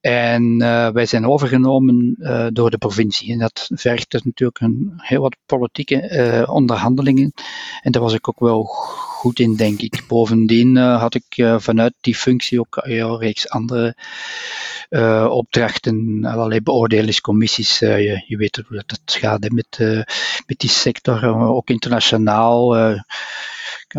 En 0.01 0.61
uh, 0.61 0.89
wij 0.89 1.05
zijn 1.05 1.27
overgenomen 1.27 2.15
uh, 2.19 2.47
door 2.49 2.69
de 2.69 2.77
provincie. 2.77 3.31
En 3.31 3.39
dat 3.39 3.69
vergt 3.73 4.11
dus 4.11 4.23
natuurlijk 4.23 4.59
een, 4.59 4.93
heel 4.97 5.21
wat 5.21 5.35
politieke 5.45 6.09
uh, 6.09 6.53
onderhandelingen. 6.53 7.33
En 7.81 7.91
daar 7.91 8.01
was 8.01 8.13
ik 8.13 8.27
ook 8.27 8.39
wel 8.39 8.63
goed 8.63 9.39
in, 9.39 9.55
denk 9.55 9.81
ik. 9.81 10.03
Bovendien 10.07 10.75
had 10.77 11.15
ik 11.15 11.45
vanuit 11.57 11.93
die 12.01 12.15
functie 12.15 12.59
ook 12.59 12.79
een 12.81 13.17
reeks 13.17 13.49
andere 13.49 13.95
opdrachten, 15.29 16.25
allerlei 16.25 16.61
beoordelingscommissies. 16.61 17.79
Je, 17.79 18.23
je, 18.27 18.37
weet 18.37 18.63
hoe 18.67 18.83
dat 18.85 19.01
gaat 19.05 19.49
met, 19.49 19.77
met 20.45 20.59
die 20.59 20.69
sector, 20.69 21.25
ook 21.35 21.69
internationaal 21.69 22.75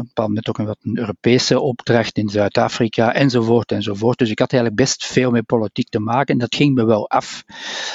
op 0.01 0.03
een 0.03 0.09
bepaald 0.15 0.29
moment 0.29 0.49
ook 0.49 0.59
een, 0.59 0.67
wat 0.67 0.79
een 0.83 0.99
Europese 0.99 1.61
opdracht 1.61 2.19
in 2.19 2.29
Zuid-Afrika, 2.29 3.15
enzovoort, 3.15 3.73
enzovoort. 3.73 4.19
Dus 4.19 4.31
ik 4.31 4.39
had 4.39 4.53
eigenlijk 4.53 4.83
best 4.83 5.07
veel 5.07 5.31
met 5.31 5.47
politiek 5.47 5.89
te 5.89 6.01
maken 6.01 6.35
en 6.35 6.41
dat 6.41 6.55
ging 6.55 6.75
me 6.75 6.85
wel 6.85 7.11
af. 7.11 7.45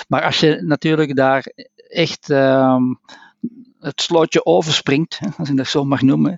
Maar 0.08 0.24
als 0.24 0.40
je 0.40 0.62
natuurlijk 0.62 1.16
daar 1.16 1.52
echt 1.90 2.30
um, 2.30 3.00
het 3.80 4.02
slootje 4.02 4.46
overspringt, 4.46 5.20
als 5.38 5.50
ik 5.50 5.58
dat 5.58 5.68
zo 5.68 5.84
mag 5.84 6.02
noemen, 6.02 6.38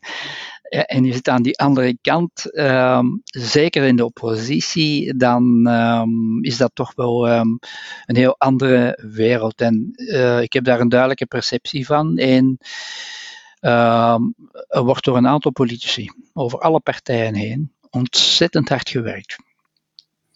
en 0.70 1.04
je 1.04 1.14
zit 1.14 1.30
aan 1.30 1.42
die 1.42 1.60
andere 1.60 1.98
kant, 2.02 2.58
um, 2.60 3.22
zeker 3.24 3.84
in 3.84 3.96
de 3.96 4.06
oppositie, 4.06 5.18
dan 5.18 5.68
um, 5.68 6.44
is 6.44 6.58
dat 6.58 6.72
toch 6.74 6.92
wel 6.96 7.30
een 7.30 7.60
heel 8.06 8.36
andere 8.38 9.00
wereld. 9.12 9.62
En 9.62 9.92
uh, 9.96 10.42
ik 10.42 10.54
heb 10.54 10.64
daar 10.64 10.80
een 10.80 10.90
duidelijke 10.90 11.26
perceptie 11.26 11.86
van. 11.86 12.18
En 12.18 12.58
Ehm, 12.58 13.29
er 13.60 14.84
wordt 14.84 15.06
door 15.06 15.18
een 15.18 15.28
aantal 15.28 15.52
politici 15.52 16.12
over 16.34 16.60
alle 16.60 16.80
partijen 16.80 17.36
heen 17.36 17.72
ontzettend 17.90 18.70
hard 18.70 18.90
gewerkt. 18.90 19.38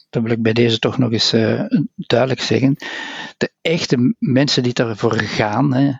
Dat 0.10 0.24
wil 0.24 0.32
ik 0.32 0.42
bij 0.42 0.54
deze 0.54 0.80
toch 0.80 0.98
nog 0.98 1.12
eens 1.12 1.34
uh, 1.34 1.64
duidelijk 1.96 2.42
zeggen. 2.42 2.76
De 3.38 3.52
echte 3.62 4.16
mensen 4.20 4.64
die 4.64 4.74
ervoor 4.74 5.14
gaan, 5.14 5.74
hè, 5.74 5.92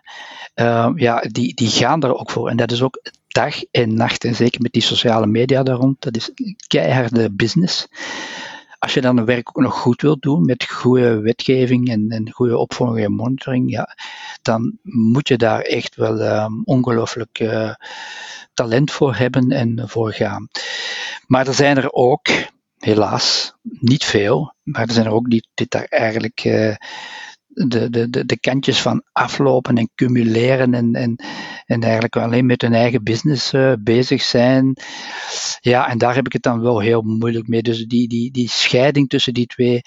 uh, 0.54 0.92
ja, 0.94 1.20
die, 1.20 1.54
die 1.54 1.68
gaan 1.68 2.02
er 2.02 2.18
ook 2.18 2.30
voor. 2.30 2.48
En 2.48 2.56
dat 2.56 2.72
is 2.72 2.82
ook 2.82 3.02
dag 3.28 3.64
en 3.70 3.94
nacht. 3.94 4.24
En 4.24 4.34
zeker 4.34 4.60
met 4.60 4.72
die 4.72 4.82
sociale 4.82 5.26
media 5.26 5.62
daar 5.62 5.76
rond. 5.76 6.02
Dat 6.02 6.16
is 6.16 6.30
keiharde 6.66 7.30
business 7.32 7.86
als 8.84 8.94
je 8.94 9.00
dan 9.00 9.16
een 9.16 9.24
werk 9.24 9.48
ook 9.48 9.64
nog 9.64 9.74
goed 9.74 10.02
wilt 10.02 10.22
doen, 10.22 10.44
met 10.44 10.64
goede 10.64 11.20
wetgeving 11.20 11.88
en, 11.88 12.10
en 12.10 12.30
goede 12.30 12.58
opvolging 12.58 13.04
en 13.04 13.12
monitoring, 13.12 13.70
ja, 13.70 13.96
dan 14.42 14.78
moet 14.82 15.28
je 15.28 15.36
daar 15.36 15.60
echt 15.60 15.96
wel 15.96 16.20
um, 16.20 16.62
ongelooflijk 16.64 17.40
uh, 17.40 17.74
talent 18.54 18.90
voor 18.90 19.14
hebben 19.14 19.50
en 19.50 19.88
voor 19.88 20.12
gaan. 20.12 20.48
Maar 21.26 21.46
er 21.46 21.54
zijn 21.54 21.76
er 21.76 21.92
ook, 21.92 22.28
helaas, 22.78 23.54
niet 23.62 24.04
veel, 24.04 24.54
maar 24.62 24.86
er 24.86 24.92
zijn 24.92 25.06
er 25.06 25.12
ook 25.12 25.30
die 25.30 25.48
dit 25.54 25.70
daar 25.70 25.86
eigenlijk 25.88 26.44
uh, 26.44 26.74
de, 27.54 27.90
de, 27.90 28.10
de, 28.10 28.24
de 28.24 28.38
kantjes 28.38 28.80
van 28.80 29.02
aflopen 29.12 29.76
en 29.76 29.90
cumuleren 29.94 30.74
en, 30.74 30.94
en, 30.94 31.16
en 31.66 31.82
eigenlijk 31.82 32.16
alleen 32.16 32.46
met 32.46 32.62
hun 32.62 32.74
eigen 32.74 33.02
business 33.02 33.52
uh, 33.52 33.72
bezig 33.80 34.22
zijn. 34.22 34.76
Ja, 35.60 35.88
en 35.88 35.98
daar 35.98 36.14
heb 36.14 36.26
ik 36.26 36.32
het 36.32 36.42
dan 36.42 36.60
wel 36.60 36.78
heel 36.78 37.02
moeilijk 37.02 37.48
mee. 37.48 37.62
Dus 37.62 37.84
die, 37.86 38.08
die, 38.08 38.30
die 38.30 38.48
scheiding 38.48 39.08
tussen 39.08 39.34
die 39.34 39.46
twee, 39.46 39.80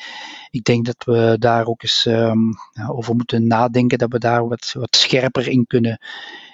ik 0.50 0.64
denk 0.64 0.86
dat 0.86 1.04
we 1.06 1.36
daar 1.40 1.66
ook 1.66 1.84
eens 1.84 2.06
um, 2.06 2.54
over 2.90 3.16
moeten 3.16 3.48
nadenken, 3.48 3.98
dat 3.98 4.12
we 4.12 4.20
daar 4.20 4.48
wat, 4.48 4.72
wat 4.78 4.96
scherper 4.96 5.48
in 5.48 5.66
kunnen 5.68 6.00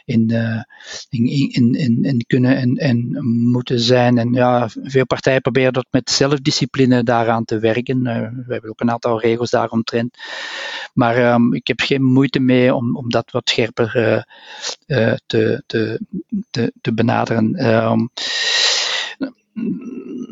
in, 0.05 0.31
uh, 0.31 0.61
in, 1.09 1.27
in, 1.51 1.73
in, 1.75 2.03
in, 2.03 2.23
kunnen 2.27 2.57
en, 2.57 2.75
en 2.75 3.25
moeten 3.51 3.79
zijn. 3.79 4.17
En 4.17 4.33
ja, 4.33 4.69
veel 4.83 5.05
partijen 5.05 5.41
proberen 5.41 5.73
dat 5.73 5.87
met 5.91 6.09
zelfdiscipline 6.09 7.03
daaraan 7.03 7.45
te 7.45 7.59
werken. 7.59 7.97
Uh, 7.97 8.19
we 8.45 8.53
hebben 8.53 8.69
ook 8.69 8.81
een 8.81 8.91
aantal 8.91 9.19
regels 9.19 9.49
daaromtrent. 9.49 10.17
Maar 10.93 11.33
um, 11.33 11.53
ik 11.53 11.67
heb 11.67 11.79
geen 11.79 12.03
moeite 12.03 12.39
mee 12.39 12.75
om, 12.75 12.97
om 12.97 13.09
dat 13.09 13.31
wat 13.31 13.49
scherper 13.49 13.95
uh, 14.87 15.13
te, 15.25 16.91
benaderen. 16.93 17.73
Um, 17.73 18.09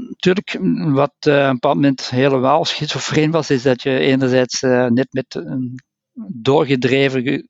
natuurlijk, 0.09 0.57
wat 0.93 1.13
op 1.19 1.25
een 1.25 1.53
bepaald 1.53 1.75
moment 1.75 2.09
helemaal 2.09 2.65
schizofreen 2.65 3.31
was, 3.31 3.49
is 3.49 3.61
dat 3.61 3.81
je 3.81 3.99
enerzijds 3.99 4.61
net 4.61 5.07
met 5.11 5.35
een 5.35 5.79
doorgedreven 6.27 7.45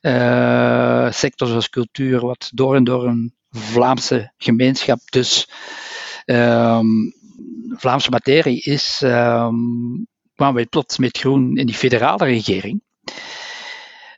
uh, 0.00 1.10
sector 1.10 1.48
zoals 1.48 1.68
cultuur, 1.68 2.20
wat 2.20 2.50
door 2.54 2.76
en 2.76 2.84
door 2.84 3.06
een 3.06 3.34
Vlaamse 3.50 4.32
gemeenschap, 4.36 5.00
dus 5.10 5.48
um, 6.26 7.14
Vlaamse 7.68 8.10
materie 8.10 8.62
is, 8.62 9.00
um, 9.04 10.06
kwamen 10.34 10.54
wij 10.54 10.66
plots 10.66 10.98
met 10.98 11.18
groen 11.18 11.56
in 11.56 11.66
die 11.66 11.74
federale 11.74 12.24
regering. 12.24 12.82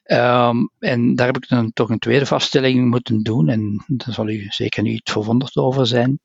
Ehm, 0.02 0.56
en 0.78 1.14
daar 1.14 1.26
heb 1.26 1.36
ik 1.36 1.48
dan 1.48 1.72
toch 1.72 1.90
een 1.90 1.98
tweede 1.98 2.26
vaststelling 2.26 2.90
moeten 2.90 3.22
doen, 3.22 3.48
en 3.48 3.84
daar 3.86 4.14
zal 4.14 4.28
u 4.28 4.46
zeker 4.48 4.82
niet 4.82 5.10
verwonderd 5.10 5.56
over 5.56 5.86
zijn. 5.86 6.20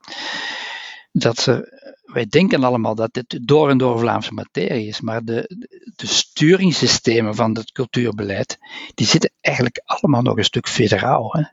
Dat 1.12 1.39
ze, 1.39 1.84
wij 2.15 2.25
denken 2.30 2.63
allemaal 2.63 2.95
dat 2.95 3.13
dit 3.13 3.47
door 3.47 3.69
en 3.69 3.78
door 3.78 3.99
Vlaamse 3.99 4.34
materie 4.34 4.88
is, 4.88 5.01
maar 5.01 5.23
de, 5.23 5.67
de 5.95 6.08
sturingssystemen 6.08 7.36
van 7.36 7.56
het 7.56 7.71
cultuurbeleid, 7.71 8.58
die 8.93 9.08
zitten 9.08 9.32
eigenlijk 9.41 9.82
allemaal 9.86 10.21
nog 10.21 10.38
een 10.38 10.43
stuk 10.43 10.67
federaal. 10.67 11.36
Hè. 11.38 11.43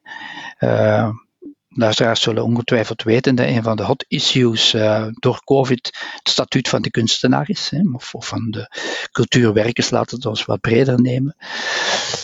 Uh, 0.68 1.10
luisteraars 1.74 2.20
zullen 2.20 2.44
ongetwijfeld 2.44 3.02
weten 3.02 3.34
dat 3.34 3.46
een 3.46 3.62
van 3.62 3.76
de 3.76 3.82
hot 3.82 4.04
issues 4.08 4.74
uh, 4.74 5.06
door 5.10 5.44
COVID 5.44 5.98
het 6.12 6.28
statuut 6.28 6.68
van 6.68 6.82
de 6.82 6.90
kunstenaar 6.90 7.48
is, 7.48 7.70
hè, 7.70 7.80
of, 7.92 8.12
van 8.18 8.50
de 8.50 8.76
cultuurwerkers, 9.12 9.90
laten 9.90 10.20
we 10.20 10.28
het 10.28 10.44
wat 10.44 10.60
breder 10.60 11.00
nemen. 11.00 11.36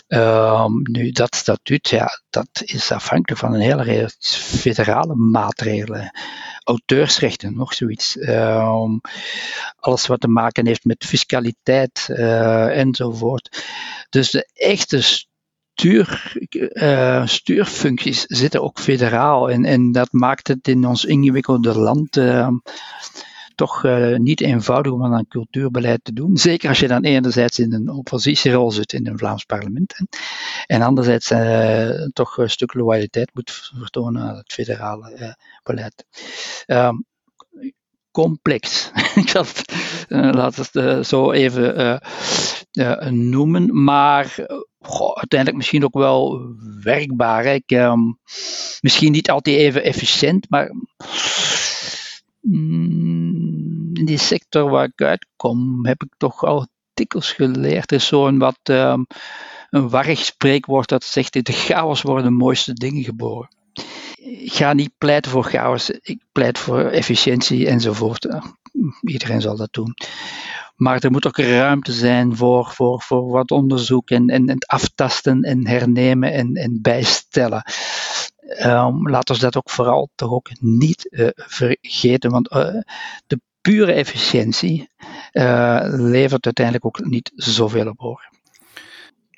Um, 0.09 0.81
nu, 0.83 1.11
dat 1.11 1.35
statuut, 1.35 1.89
ja, 1.89 2.23
dat 2.31 2.49
is 2.53 2.93
afhankelijk 2.93 3.41
van 3.41 3.55
een 3.55 3.61
hele 3.61 3.83
reeks 3.83 4.37
federale 4.37 5.15
maatregelen. 5.15 6.11
Auteursrechten, 6.65 7.57
nog 7.57 7.75
zoiets. 7.75 8.17
Um, 8.17 9.01
alles 9.77 10.07
wat 10.07 10.21
te 10.21 10.29
maken 10.29 10.67
heeft 10.67 10.85
met 10.85 11.05
fiscaliteit 11.05 12.07
uh, 12.11 12.79
enzovoort. 12.79 13.65
Dus 14.11 14.31
de 14.31 14.51
echte 14.53 15.27
stuur, 15.79 16.33
uh, 16.73 17.27
stuurfuncties 17.27 18.25
zitten 18.27 18.63
ook 18.63 18.79
federaal. 18.79 19.51
En, 19.51 19.65
en 19.65 19.93
dat 19.93 20.13
maakt 20.13 20.49
het 20.49 20.69
in 20.69 20.87
ons 20.87 21.05
ingewikkelde 21.05 21.79
land 21.79 22.17
uh, 22.17 22.49
toch 23.55 23.85
uh, 23.85 24.17
niet 24.17 24.41
eenvoudig 24.41 24.93
om 24.93 25.05
aan 25.05 25.27
cultuurbeleid 25.29 26.05
te 26.05 26.13
doen. 26.13 26.37
Zeker 26.37 26.69
als 26.69 26.81
je 26.81 26.89
dan 26.89 27.05
enerzijds 27.05 27.59
in 27.59 27.73
een 27.73 27.89
oppositierol 27.89 28.71
zit 28.71 28.93
in 28.93 29.07
een 29.07 29.19
Vlaams 29.19 29.45
parlement. 29.45 29.95
En 30.67 30.83
anderzijds 30.83 31.33
toch 32.13 32.37
een 32.37 32.51
stuk 32.51 32.75
loyaliteit 32.75 33.31
moet 33.35 33.71
vertonen 33.79 34.23
aan 34.23 34.37
het 34.37 34.53
federale 34.53 35.37
beleid. 35.63 36.05
Um, 36.67 37.05
complex. 38.11 38.91
Ik 39.15 39.29
zal 39.29 39.45
het, 39.45 39.73
uh, 40.09 40.31
laat 40.33 40.57
het 40.57 41.07
zo 41.07 41.33
even 41.33 42.01
noemen. 43.11 43.83
Maar 43.85 44.47
goh, 44.81 45.17
uiteindelijk 45.17 45.57
misschien 45.57 45.85
ook 45.85 45.95
wel 45.95 46.41
werkbaar. 46.83 47.45
Ik, 47.45 47.71
um, 47.71 48.19
misschien 48.81 49.13
niet 49.13 49.31
altijd 49.31 49.57
even 49.57 49.83
efficiënt, 49.83 50.51
maar 50.51 50.73
mm, 52.41 53.91
in 53.95 54.05
die 54.05 54.19
sector 54.19 54.71
waar 54.71 54.85
ik 54.85 55.03
uitkom, 55.03 55.87
heb 55.87 56.03
ik 56.03 56.15
toch 56.17 56.45
al 56.45 56.67
dikwijls 56.95 57.33
geleerd. 57.33 57.91
Er 57.91 57.97
is 57.97 58.07
zo'n 58.07 58.39
wat 58.39 58.59
um, 58.63 59.07
een 59.71 59.89
warrig 59.89 60.25
spreekwoord 60.25 60.89
dat 60.89 61.05
zegt: 61.05 61.37
in 61.37 61.43
de 61.43 61.53
chaos 61.53 62.03
worden 62.03 62.25
de 62.25 62.31
mooiste 62.31 62.73
dingen 62.73 63.05
geboren. 63.05 63.57
Ik 64.23 64.53
ga 64.53 64.73
niet 64.73 64.93
pleiten 64.99 65.31
voor 65.31 65.45
chaos, 65.45 65.91
ik 65.91 66.23
pleit 66.33 66.59
voor 66.59 66.81
efficiëntie 66.81 67.69
enzovoort. 67.69 68.29
Iedereen 69.01 69.41
zal 69.41 69.57
dat 69.57 69.73
doen. 69.73 69.95
Maar 70.79 71.01
er 71.01 71.11
moet 71.11 71.27
ook 71.27 71.37
ruimte 71.37 71.93
zijn 71.93 72.37
voor, 72.37 72.67
voor, 72.67 73.03
voor 73.03 73.31
wat 73.31 73.51
onderzoek 73.51 74.11
en, 74.11 74.29
en, 74.29 74.49
en 74.49 74.59
aftasten 74.59 75.43
en 75.43 75.67
hernemen 75.67 76.33
en, 76.33 76.55
en 76.55 76.79
bijstellen. 76.83 77.63
Um, 78.63 79.09
laten 79.09 79.35
we 79.35 79.41
dat 79.41 79.57
ook 79.57 79.71
vooral 79.71 80.11
toch 80.15 80.31
ook 80.31 80.51
niet 80.61 81.07
uh, 81.11 81.29
vergeten, 81.35 82.31
want 82.31 82.53
uh, 82.53 82.83
de 83.27 83.41
pure 83.61 83.93
efficiëntie 83.93 84.89
uh, 85.33 85.81
levert 85.83 86.45
uiteindelijk 86.45 86.87
ook 86.87 87.05
niet 87.05 87.33
zoveel 87.35 87.89
op 87.89 87.99
hoor. 87.99 88.29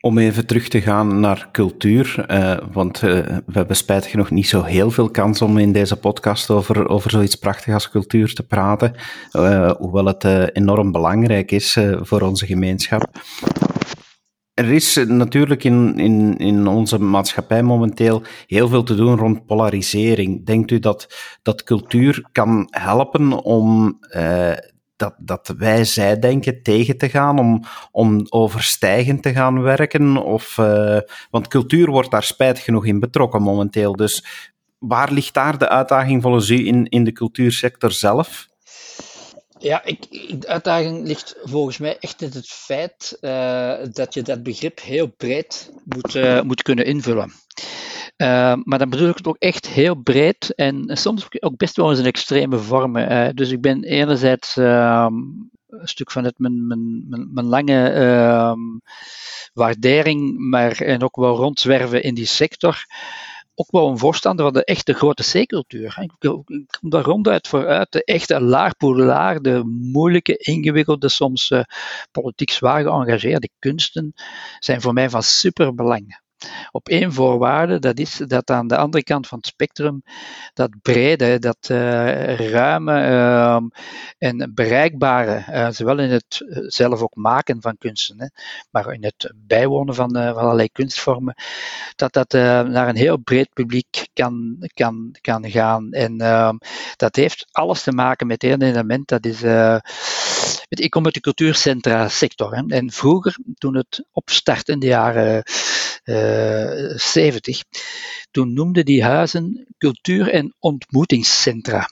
Om 0.02 0.18
even 0.18 0.46
terug 0.46 0.68
te 0.68 0.80
gaan 0.80 1.20
naar 1.20 1.48
cultuur, 1.52 2.24
uh, 2.30 2.58
want 2.72 3.02
uh, 3.02 3.10
we 3.20 3.52
hebben 3.52 3.76
spijtig 3.76 4.10
genoeg 4.10 4.30
niet 4.30 4.48
zo 4.48 4.62
heel 4.62 4.90
veel 4.90 5.10
kans 5.10 5.42
om 5.42 5.58
in 5.58 5.72
deze 5.72 5.96
podcast 5.96 6.50
over, 6.50 6.88
over 6.88 7.10
zoiets 7.10 7.34
prachtig 7.34 7.74
als 7.74 7.90
cultuur 7.90 8.34
te 8.34 8.46
praten, 8.46 8.94
uh, 9.32 9.70
hoewel 9.70 10.04
het 10.04 10.24
enorm 10.52 10.92
belangrijk 10.92 11.50
is 11.50 11.78
voor 12.00 12.20
onze 12.20 12.46
gemeenschap. 12.46 13.10
Er 14.54 14.72
is 14.72 15.04
natuurlijk 15.06 15.64
in, 15.64 15.98
in, 15.98 16.36
in 16.36 16.66
onze 16.66 16.98
maatschappij 16.98 17.62
momenteel 17.62 18.22
heel 18.46 18.68
veel 18.68 18.82
te 18.82 18.94
doen 18.94 19.16
rond 19.16 19.46
polarisering. 19.46 20.46
Denkt 20.46 20.70
u 20.70 20.78
dat, 20.78 21.14
dat 21.42 21.62
cultuur 21.62 22.28
kan 22.32 22.66
helpen 22.70 23.32
om 23.32 23.98
dat, 25.00 25.14
dat 25.18 25.54
wij 25.58 25.84
zij 25.84 26.18
denken 26.18 26.62
tegen 26.62 26.98
te 26.98 27.08
gaan, 27.08 27.38
om, 27.38 27.64
om 27.90 28.26
overstijgend 28.28 29.22
te 29.22 29.32
gaan 29.32 29.62
werken? 29.62 30.16
Of, 30.16 30.56
uh, 30.58 30.98
want 31.30 31.48
cultuur 31.48 31.90
wordt 31.90 32.10
daar 32.10 32.22
spijtig 32.22 32.64
genoeg 32.64 32.86
in 32.86 33.00
betrokken 33.00 33.42
momenteel. 33.42 33.96
Dus 33.96 34.24
waar 34.78 35.12
ligt 35.12 35.34
daar 35.34 35.58
de 35.58 35.68
uitdaging 35.68 36.22
volgens 36.22 36.48
u 36.48 36.66
in, 36.66 36.86
in 36.88 37.04
de 37.04 37.12
cultuursector 37.12 37.92
zelf? 37.92 38.48
Ja, 39.58 39.84
ik, 39.84 40.06
de 40.40 40.48
uitdaging 40.48 41.06
ligt 41.06 41.36
volgens 41.42 41.78
mij 41.78 41.96
echt 41.98 42.22
in 42.22 42.30
het 42.32 42.48
feit 42.48 43.18
uh, 43.20 43.74
dat 43.92 44.14
je 44.14 44.22
dat 44.22 44.42
begrip 44.42 44.80
heel 44.80 45.06
breed 45.06 45.72
moet, 45.84 46.14
uh, 46.14 46.40
moet 46.42 46.62
kunnen 46.62 46.84
invullen. 46.84 47.32
Uh, 48.20 48.54
maar 48.62 48.78
dan 48.78 48.90
bedoel 48.90 49.08
ik 49.08 49.16
het 49.16 49.26
ook 49.26 49.36
echt 49.38 49.68
heel 49.68 49.94
breed 49.94 50.54
en 50.54 50.96
soms 50.96 51.26
ook 51.42 51.56
best 51.56 51.76
wel 51.76 51.90
eens 51.90 51.98
in 51.98 52.04
extreme 52.04 52.58
vormen. 52.58 53.12
Uh, 53.12 53.28
dus 53.34 53.50
ik 53.50 53.60
ben 53.60 53.84
enerzijds 53.84 54.56
uh, 54.56 55.06
een 55.66 55.88
stuk 55.88 56.10
van 56.10 56.24
het, 56.24 56.38
mijn, 56.38 56.66
mijn, 56.66 57.28
mijn, 57.32 57.46
lange 57.46 57.88
ehm, 57.88 58.58
waardering, 59.52 60.38
maar 60.50 60.80
en 60.80 61.02
ook 61.02 61.16
wel 61.16 61.36
rondzwerven 61.36 62.02
in 62.02 62.14
die 62.14 62.26
sector 62.26 62.84
ook 63.54 63.70
wel 63.70 63.88
een 63.88 63.98
voorstander 63.98 64.44
van 64.44 64.54
de 64.54 64.64
echte 64.64 64.92
grote 64.92 65.22
C-cultuur. 65.22 65.96
Ik 66.00 66.12
kom 66.80 66.90
daar 66.90 67.04
ronduit 67.04 67.48
vooruit. 67.48 67.92
De 67.92 68.04
echte 68.04 68.40
laarpoelaar, 68.40 69.40
de 69.40 69.62
moeilijke, 69.64 70.36
ingewikkelde, 70.36 71.08
soms 71.08 71.50
uh, 71.50 71.62
politiek 72.10 72.50
zwaar 72.50 72.82
geëngageerde 72.82 73.50
kunsten 73.58 74.12
zijn 74.58 74.80
voor 74.80 74.92
mij 74.92 75.10
van 75.10 75.22
superbelang 75.22 76.20
op 76.70 76.88
één 76.88 77.12
voorwaarde, 77.12 77.78
dat 77.78 77.98
is 77.98 78.16
dat 78.16 78.50
aan 78.50 78.66
de 78.66 78.76
andere 78.76 79.04
kant 79.04 79.26
van 79.26 79.38
het 79.38 79.46
spectrum 79.46 80.02
dat 80.54 80.70
brede, 80.82 81.38
dat 81.38 81.68
uh, 81.70 82.34
ruime 82.34 83.00
uh, 83.08 83.58
en 84.18 84.54
bereikbare, 84.54 85.44
uh, 85.48 85.70
zowel 85.70 85.98
in 85.98 86.10
het 86.10 86.46
eh, 86.48 86.58
zelf 86.66 87.00
ook 87.00 87.14
maken 87.14 87.60
van 87.60 87.78
kunsten, 87.78 88.20
hè, 88.20 88.26
maar 88.70 88.92
in 88.92 89.04
het 89.04 89.32
bijwonen 89.36 89.94
van, 89.94 90.10
van 90.12 90.36
allerlei 90.36 90.68
kunstvormen, 90.72 91.34
dat 91.96 92.12
dat 92.12 92.32
naar 92.32 92.88
een 92.88 92.96
heel 92.96 93.16
breed 93.16 93.48
publiek 93.52 94.08
kan, 94.12 94.56
kan, 94.74 95.14
kan 95.20 95.50
gaan. 95.50 95.92
En 95.92 96.20
ehm, 96.20 96.56
dat 96.96 97.16
heeft 97.16 97.46
alles 97.50 97.82
te 97.82 97.92
maken 97.92 98.26
met 98.26 98.42
één 98.42 98.62
element, 98.62 99.08
dat 99.08 99.24
is 99.24 99.40
ik 100.78 100.90
kom 100.90 101.04
uit 101.04 101.14
de 101.14 101.20
cultuurcentra 101.20 102.08
sector. 102.08 102.54
Hè. 102.56 102.62
En 102.66 102.90
vroeger, 102.90 103.36
toen 103.54 103.76
het 103.76 104.04
opstartte 104.12 104.72
in 104.72 104.78
de 104.78 104.86
jaren 104.86 105.42
uh, 106.04 106.96
70, 106.96 107.62
toen 108.30 108.52
noemden 108.52 108.84
die 108.84 109.04
huizen 109.04 109.66
cultuur- 109.78 110.30
en 110.30 110.54
ontmoetingscentra. 110.58 111.88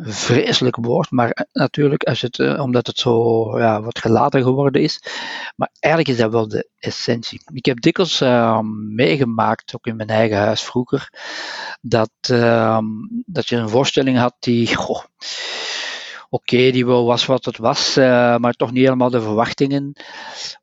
Vreselijk 0.00 0.76
woord, 0.76 1.10
maar 1.10 1.46
natuurlijk, 1.52 2.02
als 2.02 2.20
het, 2.20 2.38
uh, 2.38 2.60
omdat 2.60 2.86
het 2.86 2.98
zo 2.98 3.58
ja, 3.58 3.82
wat 3.82 3.98
gelaten 3.98 4.42
geworden 4.42 4.82
is. 4.82 5.02
Maar 5.56 5.70
eigenlijk 5.78 6.14
is 6.14 6.22
dat 6.22 6.32
wel 6.32 6.48
de 6.48 6.68
essentie. 6.78 7.40
Ik 7.52 7.64
heb 7.64 7.80
dikwijls 7.80 8.20
uh, 8.20 8.60
meegemaakt, 8.94 9.74
ook 9.74 9.86
in 9.86 9.96
mijn 9.96 10.08
eigen 10.08 10.36
huis 10.36 10.62
vroeger, 10.62 11.08
dat, 11.80 12.10
uh, 12.30 12.78
dat 13.26 13.48
je 13.48 13.56
een 13.56 13.68
voorstelling 13.68 14.18
had 14.18 14.36
die. 14.38 14.76
Goh, 14.76 15.04
oké, 16.28 16.70
die 16.70 16.86
wel 16.86 17.04
was 17.04 17.26
wat 17.26 17.44
het 17.44 17.56
was, 17.56 17.96
uh, 17.96 18.36
maar 18.36 18.52
toch 18.52 18.72
niet 18.72 18.84
helemaal 18.84 19.10
de 19.10 19.20
verwachtingen. 19.20 19.92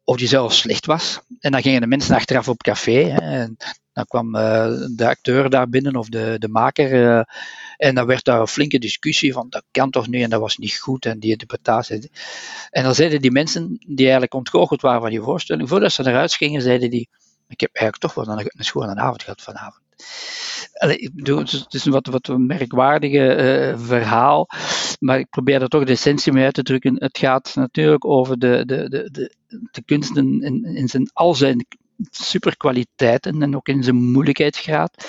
Of 0.03 0.17
die 0.17 0.27
zelfs 0.27 0.57
slecht 0.57 0.85
was. 0.85 1.19
En 1.39 1.51
dan 1.51 1.61
gingen 1.61 1.81
de 1.81 1.87
mensen 1.87 2.15
achteraf 2.15 2.47
op 2.47 2.63
café. 2.63 3.03
Hè, 3.03 3.19
en 3.19 3.57
dan 3.93 4.05
kwam 4.05 4.35
uh, 4.35 4.67
de 4.95 5.07
acteur 5.07 5.49
daar 5.49 5.69
binnen 5.69 5.95
of 5.95 6.09
de, 6.09 6.35
de 6.39 6.47
maker. 6.47 6.93
Uh, 6.93 7.21
en 7.77 7.95
dan 7.95 8.05
werd 8.05 8.23
daar 8.23 8.39
een 8.39 8.47
flinke 8.47 8.79
discussie 8.79 9.33
van 9.33 9.49
dat 9.49 9.63
kan 9.71 9.89
toch 9.89 10.07
niet 10.07 10.23
en 10.23 10.29
dat 10.29 10.39
was 10.39 10.57
niet 10.57 10.75
goed 10.75 11.05
en 11.05 11.19
die 11.19 11.31
interpretatie. 11.31 12.11
En 12.69 12.83
dan 12.83 12.95
zeiden 12.95 13.21
die 13.21 13.31
mensen 13.31 13.77
die 13.87 14.03
eigenlijk 14.03 14.33
ontgoocheld 14.33 14.81
waren 14.81 15.01
van 15.01 15.09
die 15.09 15.21
voorstelling, 15.21 15.69
voordat 15.69 15.91
ze 15.91 16.07
eruit 16.07 16.33
gingen, 16.33 16.61
zeiden 16.61 16.89
die: 16.89 17.09
Ik 17.47 17.59
heb 17.59 17.75
eigenlijk 17.75 18.13
toch 18.13 18.25
wel 18.25 18.37
een, 18.37 18.51
een 18.57 18.65
schone 18.65 18.95
avond 18.95 19.23
gehad 19.23 19.41
vanavond. 19.41 19.84
Het 20.73 21.73
is 21.73 21.85
een 21.85 21.91
wat, 21.91 22.07
wat 22.07 22.37
merkwaardige 22.37 23.35
uh, 23.37 23.79
verhaal, 23.79 24.47
maar 24.99 25.19
ik 25.19 25.29
probeer 25.29 25.61
er 25.61 25.67
toch 25.67 25.83
de 25.83 25.91
essentie 25.91 26.31
mee 26.31 26.43
uit 26.43 26.53
te 26.53 26.63
drukken. 26.63 26.95
Het 26.95 27.17
gaat 27.17 27.51
natuurlijk 27.55 28.05
over 28.05 28.39
de, 28.39 28.63
de, 28.65 28.89
de, 28.89 29.31
de, 29.71 29.83
kunsten 29.85 30.41
in, 30.41 30.63
in 30.63 30.87
zijn, 30.87 31.09
al 31.13 31.35
zijn 31.35 31.65
superkwaliteiten 32.09 33.41
en 33.41 33.55
ook 33.55 33.67
in 33.67 33.83
zijn 33.83 33.95
moeilijkheidsgraad. 33.95 35.05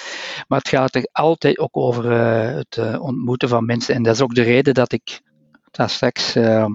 Maar 0.48 0.58
het 0.58 0.68
gaat 0.68 0.94
er 0.94 1.08
altijd 1.12 1.58
ook 1.58 1.76
over 1.76 2.04
uh, 2.04 2.54
het 2.56 2.76
uh, 2.76 3.02
ontmoeten 3.02 3.48
van 3.48 3.64
mensen. 3.64 3.94
En 3.94 4.02
dat 4.02 4.14
is 4.14 4.20
ook 4.20 4.34
de 4.34 4.42
reden 4.42 4.74
dat 4.74 4.92
ik 4.92 5.20
daar 5.76 5.90
straks 5.90 6.34
ehm, 6.34 6.70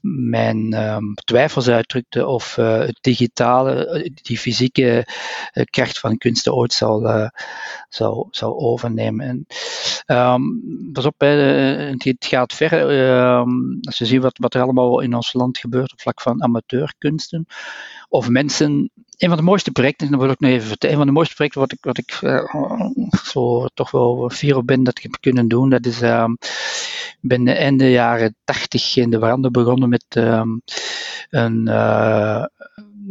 mijn 0.00 0.72
ehm, 0.72 1.04
twijfels 1.24 1.68
uitdrukte 1.68 2.26
of 2.26 2.56
uh, 2.56 2.78
het 2.78 2.98
digitale, 3.00 4.10
die 4.22 4.38
fysieke 4.38 5.06
kracht 5.70 5.98
van 5.98 6.18
kunsten 6.18 6.54
ooit 6.54 6.72
zal, 6.72 7.30
zal, 7.88 8.28
zal 8.30 8.58
overnemen. 8.58 9.26
En, 9.26 9.46
pas 10.92 11.04
op, 11.04 11.20
het 11.20 12.26
gaat 12.26 12.52
ver. 12.52 12.72
als 13.80 13.98
je 13.98 14.06
ziet 14.06 14.22
wat, 14.22 14.38
wat 14.38 14.54
er 14.54 14.62
allemaal 14.62 15.00
in 15.00 15.14
ons 15.14 15.32
land 15.32 15.58
gebeurt 15.58 15.92
op 15.92 16.00
vlak 16.00 16.20
van 16.20 16.42
amateurkunsten, 16.42 17.46
of 18.14 18.28
mensen. 18.28 18.90
Een 19.16 19.28
van 19.28 19.36
de 19.36 19.44
mooiste 19.44 19.70
projecten, 19.70 20.10
dat 20.10 20.20
wil 20.20 20.30
ik 20.30 20.40
nog 20.40 20.50
even 20.50 20.68
vertellen, 20.68 20.94
een 20.94 21.00
van 21.00 21.06
de 21.06 21.14
mooiste 21.14 21.34
projecten 21.34 21.60
wat 21.60 21.72
ik, 21.72 21.78
wat 21.80 21.98
ik 21.98 22.18
uh, 22.22 22.90
zo 23.24 23.66
toch 23.74 23.90
wel 23.90 24.30
fier 24.30 24.56
op 24.56 24.66
ben 24.66 24.82
dat 24.82 24.96
ik 24.96 25.02
heb 25.02 25.16
kunnen 25.20 25.48
doen, 25.48 25.70
dat 25.70 25.86
is, 25.86 26.02
uh, 26.02 26.28
ben 27.20 27.48
einde 27.48 27.90
jaren 27.90 28.36
tachtig 28.44 28.96
in 28.96 29.10
de 29.10 29.18
veranda 29.18 29.50
begonnen 29.50 29.88
met 29.88 30.04
uh, 30.18 30.42
een 31.30 31.66
uh, 31.68 32.44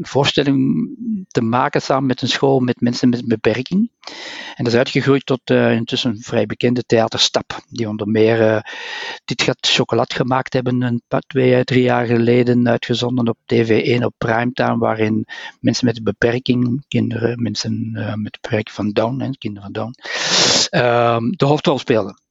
voorstelling 0.02 0.90
te 1.28 1.42
maken 1.42 1.82
samen 1.82 2.06
met 2.06 2.22
een 2.22 2.28
school 2.28 2.60
met 2.60 2.82
mensen 2.82 3.10
met 3.10 3.20
een 3.20 3.28
beperking. 3.28 3.90
En 4.56 4.64
dat 4.64 4.74
is 4.74 4.80
uitgegroeid 4.80 5.26
tot 5.26 5.50
uh, 5.50 5.72
intussen 5.72 6.12
een 6.12 6.22
vrij 6.22 6.46
bekende 6.46 6.84
theaterstap, 6.86 7.60
die 7.70 7.90
onder 7.90 8.08
meer 8.08 8.42
uh, 8.42 8.62
dit 9.26 9.42
gaat 9.42 9.68
chocolade 9.68 10.16
gemaakt 10.16 10.54
hebben 10.54 10.82
een 10.82 11.02
paar, 11.08 11.22
twee, 11.28 11.64
drie 11.64 11.84
jaar 11.84 12.06
geleden, 12.06 12.68
uitgezonden 12.68 13.28
op 13.28 13.38
TV1 13.54 14.04
op 14.04 14.14
primetime, 14.18 14.78
waarin 14.78 15.26
mensen 15.60 15.86
met 15.86 15.98
een 15.98 16.04
beperking, 16.04 16.86
kinderen, 16.88 17.42
mensen 17.42 17.92
met 17.92 18.14
een 18.14 18.24
beperking 18.42 18.72
van 18.72 18.90
Down, 18.90 19.36
kinderen 19.38 19.64
van 19.64 19.72
Down, 19.72 19.94
ehm, 20.70 21.30
de 21.30 21.46
hoofdrol 21.46 21.80
speelden 21.80 22.22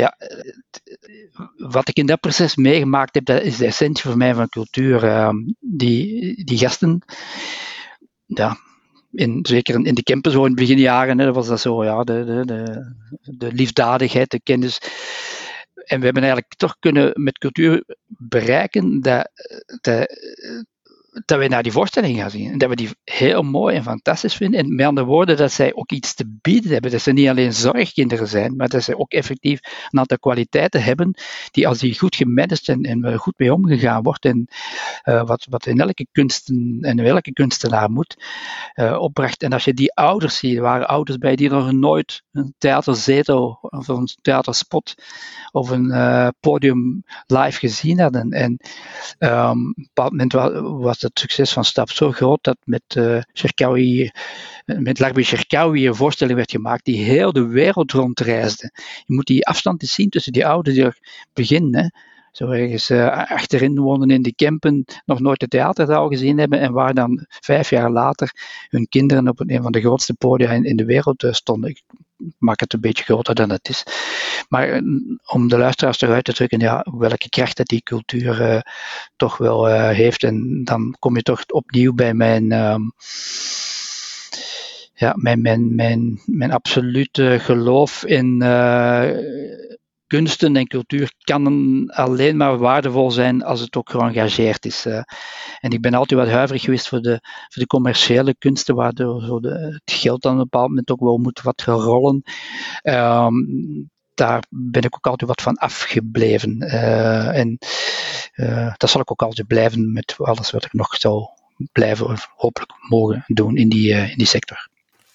ja, 0.00 0.16
wat 1.56 1.88
ik 1.88 1.96
in 1.96 2.06
dat 2.06 2.20
proces 2.20 2.56
meegemaakt 2.56 3.14
heb, 3.14 3.24
dat 3.24 3.42
is 3.42 3.56
de 3.56 3.66
essentie 3.66 4.04
voor 4.04 4.16
mij 4.16 4.34
van 4.34 4.48
cultuur. 4.48 5.04
Ehm, 5.04 5.36
die, 5.60 6.44
die 6.44 6.58
gasten, 6.58 7.02
ja, 8.26 8.56
in, 9.12 9.38
zeker 9.42 9.86
in 9.86 9.94
de 9.94 10.02
campen 10.02 10.30
zo 10.30 10.38
in 10.38 10.44
het 10.44 10.54
beginjaren, 10.54 11.18
hè, 11.18 11.32
was 11.32 11.46
dat 11.46 11.60
zo, 11.60 11.84
ja, 11.84 12.04
de, 12.04 12.24
de, 12.24 12.44
de, 12.44 12.94
de 13.36 13.52
liefdadigheid, 13.52 14.30
de 14.30 14.40
kennis. 14.42 14.78
En 15.74 15.98
we 15.98 16.04
hebben 16.04 16.22
eigenlijk 16.22 16.54
toch 16.54 16.76
kunnen 16.78 17.12
met 17.14 17.38
cultuur 17.38 17.84
bereiken 18.06 19.00
dat, 19.00 19.30
dat, 19.80 20.08
dat 21.24 21.38
wij 21.38 21.48
naar 21.48 21.62
die 21.62 21.72
voorstelling 21.72 22.18
gaan 22.18 22.30
zien. 22.30 22.52
En 22.52 22.58
dat 22.58 22.68
we 22.68 22.76
die 22.76 22.90
heel 23.04 23.42
mooi 23.42 23.76
en 23.76 23.82
fantastisch 23.82 24.34
vinden. 24.34 24.60
En 24.60 24.74
met 24.74 24.86
andere 24.86 25.06
woorden, 25.06 25.36
dat 25.36 25.52
zij 25.52 25.74
ook 25.74 25.90
iets 25.90 26.14
te 26.14 26.38
bieden 26.42 26.72
hebben. 26.72 26.90
Dat 26.90 27.02
ze 27.02 27.12
niet 27.12 27.28
alleen 27.28 27.52
zorgkinderen 27.52 28.28
zijn, 28.28 28.56
maar 28.56 28.68
dat 28.68 28.82
ze 28.82 28.98
ook 28.98 29.12
effectief 29.12 29.60
een 29.90 29.98
aantal 29.98 30.18
kwaliteiten 30.18 30.82
hebben 30.82 31.14
die 31.50 31.68
als 31.68 31.78
die 31.78 31.98
goed 31.98 32.16
gemanaged 32.16 32.68
en, 32.68 32.82
en 32.82 33.16
goed 33.16 33.34
mee 33.36 33.54
omgegaan 33.54 34.02
wordt 34.02 34.24
en 34.24 34.48
uh, 35.04 35.22
wat, 35.26 35.46
wat 35.50 35.66
in 35.66 35.80
elke 35.80 36.06
kunsten 36.12 36.78
en 36.80 36.98
in 36.98 37.04
elke 37.04 37.32
kunstenaar 37.32 37.90
moet, 37.90 38.16
uh, 38.74 38.96
opbracht. 39.00 39.42
En 39.42 39.52
als 39.52 39.64
je 39.64 39.74
die 39.74 39.94
ouders 39.94 40.36
ziet, 40.36 40.56
er 40.56 40.62
waren 40.62 40.88
ouders 40.88 41.18
bij 41.18 41.36
die 41.36 41.50
nog 41.50 41.72
nooit 41.72 42.22
een 42.32 42.54
theaterzetel 42.58 43.58
of 43.60 43.88
een 43.88 44.08
theaterspot 44.22 44.94
of 45.52 45.70
een 45.70 45.86
uh, 45.86 46.28
podium 46.40 47.04
live 47.26 47.58
gezien 47.58 48.00
hadden. 48.00 48.30
En 48.30 48.58
um, 49.18 49.68
op 49.68 49.76
een 49.76 49.88
bepaald 49.92 50.10
moment 50.10 50.32
was 50.82 50.99
het 51.02 51.18
succes 51.18 51.52
van 51.52 51.64
Stap 51.64 51.90
zo 51.90 52.12
groot 52.12 52.44
dat 52.44 52.56
met 52.64 52.82
uh, 52.96 53.20
met 54.64 54.98
Larbi 54.98 55.22
Sherkawi 55.22 55.86
een 55.86 55.94
voorstelling 55.94 56.36
werd 56.36 56.50
gemaakt 56.50 56.84
die 56.84 57.04
heel 57.04 57.32
de 57.32 57.46
wereld 57.46 57.92
rondreisde. 57.92 58.70
Je 59.06 59.14
moet 59.14 59.26
die 59.26 59.46
afstand 59.46 59.82
eens 59.82 59.94
zien 59.94 60.08
tussen 60.08 60.32
die 60.32 60.46
ouders 60.46 60.76
die 60.76 60.84
er 60.84 60.98
beginnen. 61.32 61.94
Zo 62.32 62.48
ergens 62.48 62.90
uh, 62.90 63.30
achterin 63.30 63.78
wonen 63.78 64.10
in 64.10 64.22
de 64.22 64.34
Kempen, 64.34 64.84
nog 65.04 65.20
nooit 65.20 65.40
de 65.40 65.48
theaterzaal 65.48 66.08
gezien 66.08 66.38
hebben 66.38 66.60
en 66.60 66.72
waar 66.72 66.94
dan 66.94 67.24
vijf 67.28 67.70
jaar 67.70 67.90
later 67.90 68.32
hun 68.68 68.88
kinderen 68.88 69.28
op 69.28 69.40
een 69.46 69.62
van 69.62 69.72
de 69.72 69.80
grootste 69.80 70.14
podia 70.14 70.50
in, 70.50 70.76
de 70.76 70.84
wereld 70.84 71.22
uh, 71.22 71.32
stonden. 71.32 71.70
Ik 71.70 71.82
maak 72.38 72.60
het 72.60 72.72
een 72.72 72.80
beetje 72.80 73.04
groter 73.04 73.34
dan 73.34 73.50
het 73.50 73.68
is. 73.68 73.84
Maar 74.48 74.68
eh, 74.68 74.82
om 75.26 75.48
de 75.48 75.58
luisteraars 75.58 76.00
eruit 76.00 76.24
te 76.24 76.32
drukken, 76.32 76.58
ja, 76.58 76.86
welke 76.98 77.28
kracht 77.28 77.56
dat 77.56 77.66
die 77.66 77.82
cultuur 77.82 78.64
toch 79.16 79.36
wel 79.36 79.66
heeft. 79.66 80.24
En 80.24 80.64
dan 80.64 80.96
kom 80.98 81.16
je 81.16 81.22
toch 81.22 81.44
opnieuw 81.46 81.92
bij 81.94 82.14
mijn. 82.14 82.52
Um, 82.52 82.92
ja, 84.94 85.14
mijn, 85.16 85.40
mijn, 85.40 85.74
mijn, 85.74 86.20
mijn 86.26 86.52
absolute 86.52 87.38
geloof 87.40 88.04
in 88.04 88.38
kunsten 90.10 90.56
en 90.56 90.66
cultuur 90.66 91.12
kan 91.18 91.90
alleen 91.90 92.36
maar 92.36 92.58
waardevol 92.58 93.10
zijn 93.10 93.42
als 93.42 93.60
het 93.60 93.76
ook 93.76 93.90
geëngageerd 93.90 94.64
is. 94.64 94.86
En 95.60 95.70
ik 95.70 95.80
ben 95.80 95.94
altijd 95.94 96.20
wat 96.20 96.28
huiverig 96.28 96.62
geweest 96.62 96.88
voor 96.88 97.00
de, 97.00 97.18
voor 97.48 97.62
de 97.62 97.66
commerciële 97.66 98.34
kunsten, 98.38 98.74
waardoor 98.74 99.40
de, 99.40 99.80
het 99.84 99.94
geld 99.94 100.22
dan 100.22 100.32
op 100.32 100.38
een 100.38 100.44
bepaald 100.44 100.68
moment 100.68 100.90
ook 100.90 101.00
wel 101.00 101.18
moet 101.18 101.40
wat 101.40 101.62
gaan 101.62 101.80
rollen. 101.80 102.22
Um, 102.82 103.90
daar 104.14 104.44
ben 104.48 104.82
ik 104.82 104.94
ook 104.94 105.06
altijd 105.06 105.30
wat 105.30 105.42
van 105.42 105.56
afgebleven. 105.56 106.62
Uh, 106.62 107.38
en 107.38 107.58
uh, 108.34 108.74
dat 108.76 108.90
zal 108.90 109.00
ik 109.00 109.10
ook 109.10 109.22
altijd 109.22 109.46
blijven 109.46 109.92
met 109.92 110.14
alles 110.18 110.50
wat 110.50 110.64
ik 110.64 110.72
nog 110.72 110.94
zal 110.94 111.38
blijven 111.72 112.18
hopelijk 112.34 112.72
mogen 112.88 113.24
doen 113.26 113.56
in 113.56 113.68
die, 113.68 113.92
in 113.92 114.16
die 114.16 114.26
sector. 114.26 114.69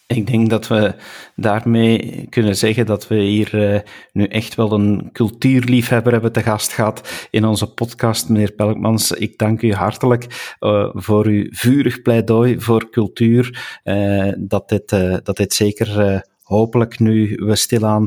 Ik 0.07 0.27
denk 0.27 0.49
dat 0.49 0.67
we 0.67 0.95
daarmee 1.35 2.27
kunnen 2.29 2.55
zeggen 2.55 2.85
dat 2.85 3.07
we 3.07 3.15
hier 3.15 3.73
uh, 3.73 3.79
nu 4.11 4.25
echt 4.25 4.55
wel 4.55 4.71
een 4.71 5.09
cultuurliefhebber 5.11 6.11
hebben 6.11 6.31
te 6.31 6.41
gast 6.41 6.71
gehad 6.71 7.27
in 7.29 7.45
onze 7.45 7.73
podcast, 7.73 8.29
meneer 8.29 8.51
Pelkmans. 8.51 9.11
Ik 9.11 9.37
dank 9.37 9.61
u 9.61 9.73
hartelijk 9.73 10.55
uh, 10.59 10.89
voor 10.93 11.25
uw 11.25 11.47
vurig 11.49 12.01
pleidooi 12.01 12.59
voor 12.59 12.89
cultuur, 12.89 13.79
uh, 13.83 14.33
dat, 14.37 14.69
dit, 14.69 14.89
dat 15.23 15.37
dit 15.37 15.53
zeker 15.53 16.23
hopelijk 16.43 16.99
nu 16.99 17.35
we 17.35 17.55
stilaan 17.55 18.05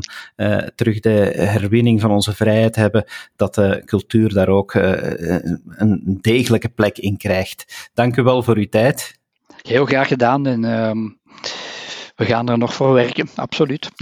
terug 0.75 0.99
de 0.99 1.31
herwinning 1.35 2.01
van 2.01 2.11
onze 2.11 2.35
vrijheid 2.35 2.75
hebben, 2.75 3.05
dat 3.35 3.55
de 3.55 3.81
cultuur 3.85 4.33
daar 4.33 4.47
ook 4.47 4.73
een 4.73 6.17
degelijke 6.21 6.69
plek 6.69 6.97
in 6.97 7.17
krijgt. 7.17 7.89
Dank 7.93 8.17
u 8.17 8.23
wel 8.23 8.43
voor 8.43 8.57
uw 8.57 8.69
tijd. 8.69 9.17
Heel 9.61 9.85
graag 9.85 10.07
gedaan 10.07 10.45
en 10.45 10.63
uh, 10.63 10.91
we 12.19 12.25
gaan 12.25 12.49
er 12.49 12.57
nog 12.57 12.73
voor 12.73 12.93
werken, 12.93 13.29
absoluut. 13.35 13.89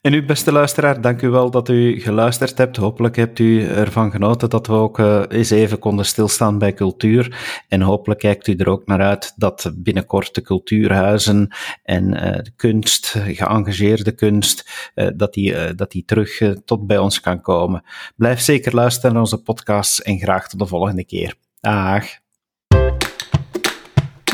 En 0.00 0.12
u, 0.12 0.24
beste 0.24 0.52
luisteraar, 0.52 1.00
dank 1.00 1.22
u 1.22 1.28
wel 1.28 1.50
dat 1.50 1.68
u 1.68 2.00
geluisterd 2.00 2.58
hebt. 2.58 2.76
Hopelijk 2.76 3.16
hebt 3.16 3.38
u 3.38 3.66
ervan 3.66 4.10
genoten 4.10 4.50
dat 4.50 4.66
we 4.66 4.72
ook 4.72 4.98
uh, 4.98 5.22
eens 5.28 5.50
even 5.50 5.78
konden 5.78 6.04
stilstaan 6.04 6.58
bij 6.58 6.74
cultuur. 6.74 7.38
En 7.68 7.80
hopelijk 7.80 8.20
kijkt 8.20 8.46
u 8.46 8.54
er 8.54 8.68
ook 8.68 8.86
naar 8.86 9.00
uit 9.00 9.32
dat 9.36 9.72
binnenkort 9.74 10.34
de 10.34 10.42
cultuurhuizen 10.42 11.54
en 11.82 12.14
uh, 12.14 12.20
de 12.20 12.52
kunst, 12.56 13.06
geëngageerde 13.06 14.12
kunst, 14.12 14.90
uh, 14.94 15.08
dat, 15.14 15.34
die, 15.34 15.74
dat 15.74 15.90
die 15.90 16.04
terug 16.04 16.40
tot 16.64 16.86
bij 16.86 16.98
ons 16.98 17.20
kan 17.20 17.40
komen. 17.40 17.84
Blijf 18.16 18.40
zeker 18.40 18.74
luisteren 18.74 19.12
naar 19.12 19.22
onze 19.22 19.42
podcasts 19.42 20.02
en 20.02 20.18
graag 20.18 20.48
tot 20.48 20.58
de 20.58 20.66
volgende 20.66 21.04
keer. 21.04 21.34
Dag. 21.60 22.04